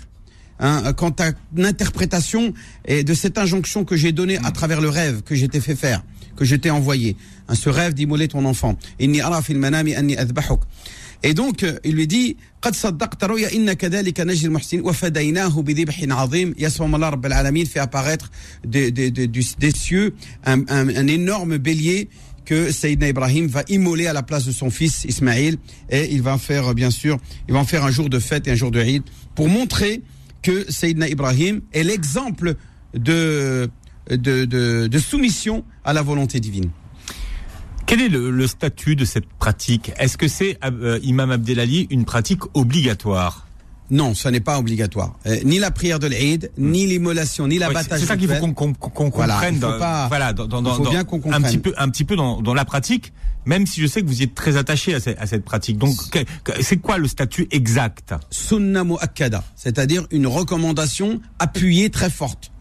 hein, 0.59 0.93
quant 0.93 1.15
à 1.19 1.31
l'interprétation 1.55 2.53
et 2.85 3.03
de 3.03 3.13
cette 3.13 3.37
injonction 3.37 3.85
que 3.85 3.95
j'ai 3.95 4.11
donnée 4.11 4.37
à 4.43 4.51
travers 4.51 4.81
le 4.81 4.89
rêve 4.89 5.21
que 5.21 5.35
j'étais 5.35 5.61
fait 5.61 5.75
faire, 5.75 6.03
que 6.35 6.45
j'étais 6.45 6.69
envoyé. 6.69 7.15
Hein, 7.47 7.55
ce 7.55 7.69
rêve 7.69 7.93
d'immoler 7.93 8.27
ton 8.27 8.45
enfant. 8.45 8.77
Et 11.25 11.33
donc, 11.33 11.65
il 11.83 11.95
lui 11.95 12.07
dit, 12.07 12.37
قد 12.61 12.75
صدقت 12.75 13.23
رؤيا 13.23 13.53
إن 13.55 13.73
كذلك 13.73 14.19
نجزي 14.19 14.47
المحسنين 14.47 14.83
وفديناه 14.85 15.61
بذبح 15.61 16.03
عظيم 16.09 16.55
يسوع 16.57 16.87
الله 16.87 17.09
رب 17.09 17.25
العالمين 17.25 17.65
fait 17.65 17.79
apparaître 17.79 18.31
des, 18.65 18.91
des, 18.91 19.11
des, 19.11 19.27
des 19.27 19.71
cieux 19.71 20.13
un, 20.45 20.61
un, 20.69 20.87
un 20.87 21.07
énorme 21.07 21.57
bélier 21.57 22.09
que 22.45 22.71
Sayyidina 22.71 23.09
Ibrahim 23.09 23.47
va 23.47 23.63
immoler 23.67 24.07
à 24.07 24.13
la 24.13 24.23
place 24.23 24.45
de 24.45 24.51
son 24.51 24.69
fils 24.69 25.05
Ismaïl 25.05 25.57
et 25.89 26.13
il 26.13 26.21
va 26.21 26.37
faire 26.37 26.73
bien 26.73 26.91
sûr, 26.91 27.19
il 27.47 27.53
va 27.53 27.59
en 27.59 27.65
faire 27.65 27.83
un 27.83 27.91
jour 27.91 28.09
de 28.09 28.19
fête 28.19 28.47
et 28.47 28.51
un 28.51 28.55
jour 28.55 28.71
de 28.71 28.81
Eid 28.81 29.03
pour 29.35 29.49
montrer 29.49 30.01
que 30.42 30.70
Sayyidina 30.70 31.08
Ibrahim 31.08 31.62
est 31.72 31.82
l'exemple 31.82 32.54
de, 32.94 33.70
soumission 34.98 35.64
à 35.84 35.92
la 35.92 36.02
volonté 36.02 36.40
divine. 36.40 36.70
Quel 37.86 38.02
est 38.02 38.08
le, 38.08 38.46
statut 38.46 38.96
de 38.96 39.04
cette 39.04 39.26
pratique? 39.26 39.92
Est-ce 39.98 40.18
que 40.18 40.28
c'est, 40.28 40.58
euh, 40.62 41.00
Imam 41.02 41.30
Abdelali, 41.30 41.86
une 41.90 42.04
pratique 42.04 42.42
obligatoire? 42.54 43.47
Non, 43.90 44.14
ce 44.14 44.28
n'est 44.28 44.40
pas 44.40 44.58
obligatoire. 44.58 45.16
Euh, 45.26 45.38
ni 45.44 45.58
la 45.58 45.70
prière 45.70 45.98
de 45.98 46.06
l'Eid, 46.06 46.50
ni 46.58 46.86
l'immolation, 46.86 47.48
ni 47.48 47.58
l'abattage. 47.58 48.00
c'est 48.00 48.06
ça 48.06 48.16
qu'il 48.16 48.28
faut 48.28 48.38
qu'on 48.52 48.74
comprenne. 48.74 49.58
Voilà, 49.58 50.06
voilà, 50.08 50.34
faut 50.36 50.90
bien 50.90 51.04
qu'on 51.04 51.20
comprenne. 51.20 51.44
Un 51.44 51.48
petit 51.48 51.58
peu, 51.58 51.74
un 51.76 51.88
petit 51.88 52.04
peu 52.04 52.16
dans, 52.16 52.42
dans 52.42 52.54
la 52.54 52.64
pratique 52.64 53.12
même 53.46 53.66
si 53.66 53.80
je 53.80 53.86
sais 53.86 54.02
que 54.02 54.06
vous 54.06 54.20
y 54.20 54.24
êtes 54.24 54.34
très 54.34 54.58
attaché 54.58 54.94
à, 54.94 55.26
cette, 55.26 55.44
pratique. 55.44 55.78
Donc, 55.78 55.94
c'est 56.60 56.76
quoi 56.76 56.98
le 56.98 57.08
statut 57.08 57.48
exact? 57.50 58.14
Sunna 58.30 58.84
mu'akkada, 58.84 59.42
c'est-à-dire 59.56 60.06
une 60.10 60.26
recommandation 60.26 61.20
appuyée 61.38 61.88
très 61.88 62.10
forte. 62.10 62.52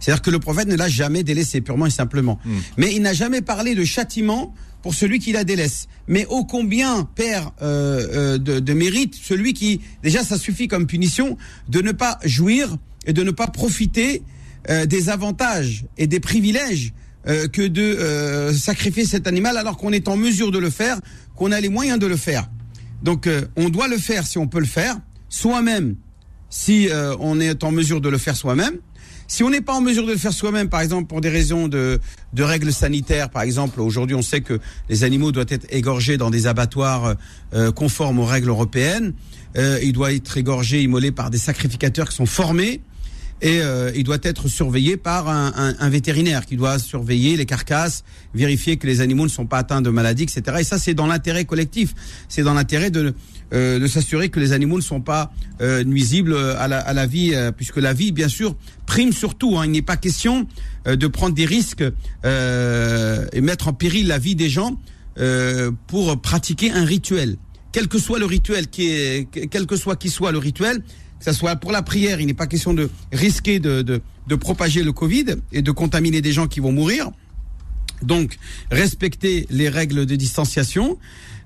C'est-à-dire 0.00 0.22
que 0.22 0.30
le 0.30 0.38
prophète 0.38 0.68
ne 0.68 0.76
l'a 0.76 0.88
jamais 0.88 1.22
délaissé, 1.22 1.60
purement 1.60 1.86
et 1.86 1.90
simplement. 1.90 2.38
Hmm. 2.44 2.58
Mais 2.76 2.94
il 2.94 3.02
n'a 3.02 3.12
jamais 3.12 3.40
parlé 3.40 3.74
de 3.74 3.84
châtiment 3.84 4.54
pour 4.82 4.94
celui 4.94 5.18
qui 5.18 5.32
la 5.32 5.44
délaisse. 5.44 5.88
Mais 6.06 6.26
ô 6.26 6.44
combien 6.44 7.04
perd 7.04 7.50
euh, 7.62 8.36
euh, 8.36 8.38
de, 8.38 8.72
mérite 8.72 9.14
celui 9.14 9.52
qui, 9.52 9.80
déjà 10.02 10.22
ça 10.22 10.38
suffit 10.38 10.68
comme 10.68 10.86
punition, 10.86 11.36
de 11.68 11.80
ne 11.80 11.92
pas 11.92 12.18
jouir 12.24 12.76
et 13.06 13.12
de 13.12 13.22
ne 13.22 13.30
pas 13.30 13.46
profiter 13.48 14.22
euh, 14.68 14.86
des 14.86 15.08
avantages 15.08 15.86
et 15.98 16.06
des 16.06 16.20
privilèges 16.20 16.92
euh, 17.28 17.48
que 17.48 17.62
de 17.62 17.82
euh, 17.82 18.52
sacrifier 18.52 19.04
cet 19.04 19.26
animal 19.26 19.56
alors 19.56 19.76
qu'on 19.76 19.90
est 19.90 20.06
en 20.06 20.16
mesure 20.16 20.52
de 20.52 20.60
le 20.60 20.70
faire, 20.70 21.00
qu'on 21.34 21.50
a 21.50 21.60
les 21.60 21.68
moyens 21.68 21.98
de 21.98 22.06
le 22.06 22.16
faire. 22.16 22.48
Donc 23.02 23.26
euh, 23.26 23.46
on 23.56 23.68
doit 23.68 23.88
le 23.88 23.98
faire 23.98 24.24
si 24.24 24.38
on 24.38 24.46
peut 24.46 24.60
le 24.60 24.66
faire, 24.66 24.96
soi-même 25.28 25.96
si 26.48 26.88
on 27.18 27.40
est 27.40 27.64
en 27.64 27.72
mesure 27.72 28.00
de 28.00 28.08
le 28.08 28.16
faire 28.16 28.36
soi-même. 28.36 28.78
Si 29.28 29.42
on 29.42 29.50
n'est 29.50 29.60
pas 29.60 29.74
en 29.74 29.80
mesure 29.80 30.06
de 30.06 30.12
le 30.12 30.18
faire 30.18 30.32
soi-même, 30.32 30.68
par 30.68 30.80
exemple 30.80 31.08
pour 31.08 31.20
des 31.20 31.28
raisons 31.28 31.68
de, 31.68 32.00
de 32.32 32.42
règles 32.42 32.72
sanitaires, 32.72 33.28
par 33.28 33.42
exemple, 33.42 33.80
aujourd'hui 33.80 34.14
on 34.14 34.22
sait 34.22 34.40
que 34.40 34.60
les 34.88 35.04
animaux 35.04 35.32
doivent 35.32 35.46
être 35.50 35.66
égorgés 35.70 36.16
dans 36.16 36.30
des 36.30 36.46
abattoirs 36.46 37.16
conformes 37.74 38.18
aux 38.18 38.24
règles 38.24 38.48
européennes. 38.50 39.14
Euh, 39.56 39.78
il 39.82 39.92
doit 39.92 40.12
être 40.12 40.36
égorgé, 40.36 40.82
immolé 40.82 41.12
par 41.12 41.30
des 41.30 41.38
sacrificateurs 41.38 42.08
qui 42.08 42.16
sont 42.16 42.26
formés. 42.26 42.80
Et 43.42 43.60
euh, 43.60 43.90
il 43.94 44.04
doit 44.04 44.18
être 44.22 44.48
surveillé 44.48 44.96
par 44.96 45.28
un, 45.28 45.74
un, 45.78 45.88
vétérinaire 45.90 46.46
qui 46.46 46.56
doit 46.56 46.78
surveiller 46.78 47.36
les 47.36 47.44
carcasses, 47.44 48.02
vérifier 48.34 48.78
que 48.78 48.86
les 48.86 49.00
animaux 49.00 49.24
ne 49.24 49.30
sont 49.30 49.46
pas 49.46 49.58
atteints 49.58 49.82
de 49.82 49.90
maladies, 49.90 50.22
etc. 50.22 50.58
Et 50.60 50.64
ça, 50.64 50.78
c'est 50.78 50.94
dans 50.94 51.06
l'intérêt 51.06 51.44
collectif. 51.44 51.94
C'est 52.28 52.42
dans 52.42 52.54
l'intérêt 52.54 52.90
de, 52.90 53.14
euh, 53.52 53.78
de 53.78 53.86
s'assurer 53.86 54.30
que 54.30 54.40
les 54.40 54.52
animaux 54.52 54.78
ne 54.78 54.82
sont 54.82 55.02
pas 55.02 55.32
euh, 55.60 55.84
nuisibles 55.84 56.34
à 56.36 56.66
la, 56.66 56.78
à 56.78 56.92
la 56.94 57.06
vie, 57.06 57.34
puisque 57.56 57.76
la 57.76 57.92
vie, 57.92 58.10
bien 58.10 58.28
sûr, 58.28 58.56
prime 58.86 59.12
surtout. 59.12 59.58
Hein. 59.58 59.66
Il 59.66 59.72
n'est 59.72 59.82
pas 59.82 59.96
question 59.96 60.46
de 60.86 61.06
prendre 61.06 61.34
des 61.34 61.46
risques 61.46 61.82
et 62.24 63.40
mettre 63.40 63.68
en 63.68 63.72
péril 63.72 64.06
la 64.06 64.18
vie 64.18 64.34
des 64.34 64.48
gens 64.48 64.80
pour 65.86 66.20
pratiquer 66.20 66.70
un 66.70 66.84
rituel. 66.84 67.36
Quel 67.72 67.88
que 67.88 67.98
soit 67.98 68.18
le 68.18 68.24
rituel, 68.24 68.68
qui 68.68 68.88
est, 68.88 69.28
quel 69.50 69.66
que 69.66 69.76
soit 69.76 69.96
qui 69.96 70.08
soit 70.08 70.32
le 70.32 70.38
rituel, 70.38 70.82
que 71.18 71.24
ce 71.24 71.32
soit 71.32 71.56
pour 71.56 71.72
la 71.72 71.82
prière, 71.82 72.20
il 72.20 72.26
n'est 72.26 72.34
pas 72.34 72.46
question 72.46 72.74
de 72.74 72.90
risquer 73.12 73.58
de, 73.58 73.82
de, 73.82 74.00
de, 74.26 74.34
propager 74.34 74.82
le 74.82 74.92
Covid 74.92 75.36
et 75.52 75.62
de 75.62 75.70
contaminer 75.70 76.20
des 76.20 76.32
gens 76.32 76.46
qui 76.46 76.60
vont 76.60 76.72
mourir. 76.72 77.10
Donc, 78.02 78.38
respecter 78.70 79.46
les 79.50 79.68
règles 79.68 80.06
de 80.06 80.16
distanciation. 80.16 80.98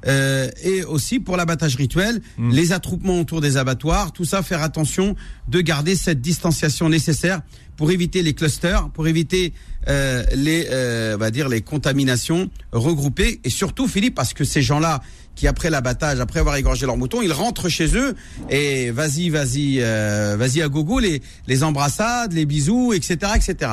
Euh, 0.07 0.49
et 0.63 0.83
aussi 0.85 1.21
pour 1.21 1.37
l'abattage 1.37 1.77
rituel, 1.77 2.21
mmh. 2.39 2.51
les 2.53 2.73
attroupements 2.73 3.21
autour 3.21 3.41
des 3.41 3.57
abattoirs, 3.57 4.13
tout 4.13 4.25
ça, 4.25 4.43
faire 4.43 4.63
attention 4.63 5.15
de 5.49 5.61
garder 5.61 5.97
cette 5.97 6.21
distanciation 6.21 6.89
nécessaire 6.89 7.41
pour 7.77 7.91
éviter 7.91 8.23
les 8.23 8.35
clusters, 8.35 8.91
pour 8.91 9.09
éviter 9.09 9.53
euh, 9.89 10.23
les, 10.35 10.69
euh, 10.71 11.15
on 11.15 11.19
va 11.19 11.31
dire 11.31 11.49
les 11.49 11.63
contaminations 11.63 12.51
regroupées, 12.73 13.41
et 13.45 13.51
surtout 13.51 13.89
Philippe, 13.89 14.15
parce 14.15 14.35
que 14.35 14.45
ces 14.45 14.63
gens-là 14.63 15.01
qui 15.35 15.47
après 15.47 15.71
l'abattage, 15.71 16.21
après 16.21 16.41
avoir 16.41 16.57
égorgé 16.57 16.85
leurs 16.85 16.99
moutons, 16.99 17.23
ils 17.23 17.33
rentrent 17.33 17.71
chez 17.71 17.97
eux 17.97 18.15
et 18.51 18.91
vas-y, 18.91 19.31
vas-y, 19.31 19.79
euh, 19.81 20.37
vas-y 20.39 20.61
à 20.61 20.69
gogo, 20.69 20.99
les, 20.99 21.23
les 21.47 21.63
embrassades, 21.63 22.35
les 22.35 22.45
bisous, 22.45 22.93
etc., 22.93 23.33
etc. 23.37 23.73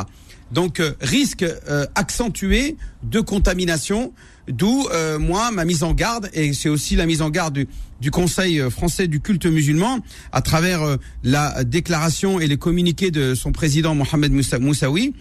Donc 0.52 0.80
euh, 0.80 0.94
risque 1.02 1.44
euh, 1.44 1.86
accentué 1.96 2.78
de 3.04 3.20
contamination, 3.20 4.14
d'où 4.48 4.88
moi 5.20 5.52
ma 5.52 5.66
mise 5.66 5.84
en 5.84 5.94
garde 5.94 6.30
et 6.34 6.54
c'est 6.54 6.70
aussi 6.70 6.96
la 6.96 7.06
mise 7.06 7.22
en 7.22 7.30
garde 7.30 7.54
du, 7.54 7.68
du 8.02 8.12
Conseil 8.12 8.62
français 8.70 9.08
du 9.08 9.20
culte 9.20 9.46
musulman 9.46 10.00
à 10.32 10.42
travers 10.42 10.98
la 11.24 11.64
déclaration 11.64 12.40
et 12.40 12.48
les 12.48 12.58
communiqués 12.58 13.12
de 13.12 13.36
son 13.36 13.52
président 13.52 13.96
Mohamed 13.96 14.32
Moussaoui 14.60 15.14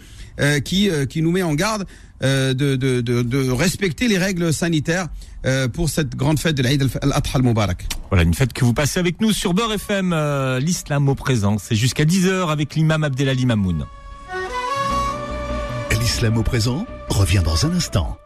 qui 0.63 0.89
qui 1.09 1.21
nous 1.21 1.31
met 1.31 1.43
en 1.43 1.55
garde 1.55 1.85
de, 2.21 2.53
de, 2.53 2.75
de, 2.75 3.01
de 3.01 3.49
respecter 3.49 4.07
les 4.07 4.17
règles 4.17 4.53
sanitaires 4.53 5.07
euh, 5.45 5.67
pour 5.67 5.87
cette 5.87 6.15
grande 6.15 6.39
fête 6.39 6.55
de 6.55 6.63
l'Aïd 6.63 6.89
al-Adha 7.01 7.29
al-Mubarak. 7.35 7.85
Voilà, 8.09 8.23
une 8.23 8.33
fête 8.33 8.53
que 8.53 8.65
vous 8.65 8.73
passez 8.73 8.99
avec 8.99 9.21
nous 9.21 9.31
sur 9.31 9.53
Beurre 9.53 9.73
FM, 9.73 10.11
euh, 10.11 10.59
l'islam 10.59 11.07
au 11.07 11.15
présent. 11.15 11.57
C'est 11.57 11.75
jusqu'à 11.75 12.05
10h 12.05 12.49
avec 12.49 12.75
l'imam 12.75 13.03
Abdelali 13.03 13.45
Mamoun. 13.45 13.85
L'islam 16.01 16.37
au 16.37 16.43
présent 16.43 16.85
revient 17.09 17.41
dans 17.45 17.65
un 17.65 17.73
instant. 17.73 18.17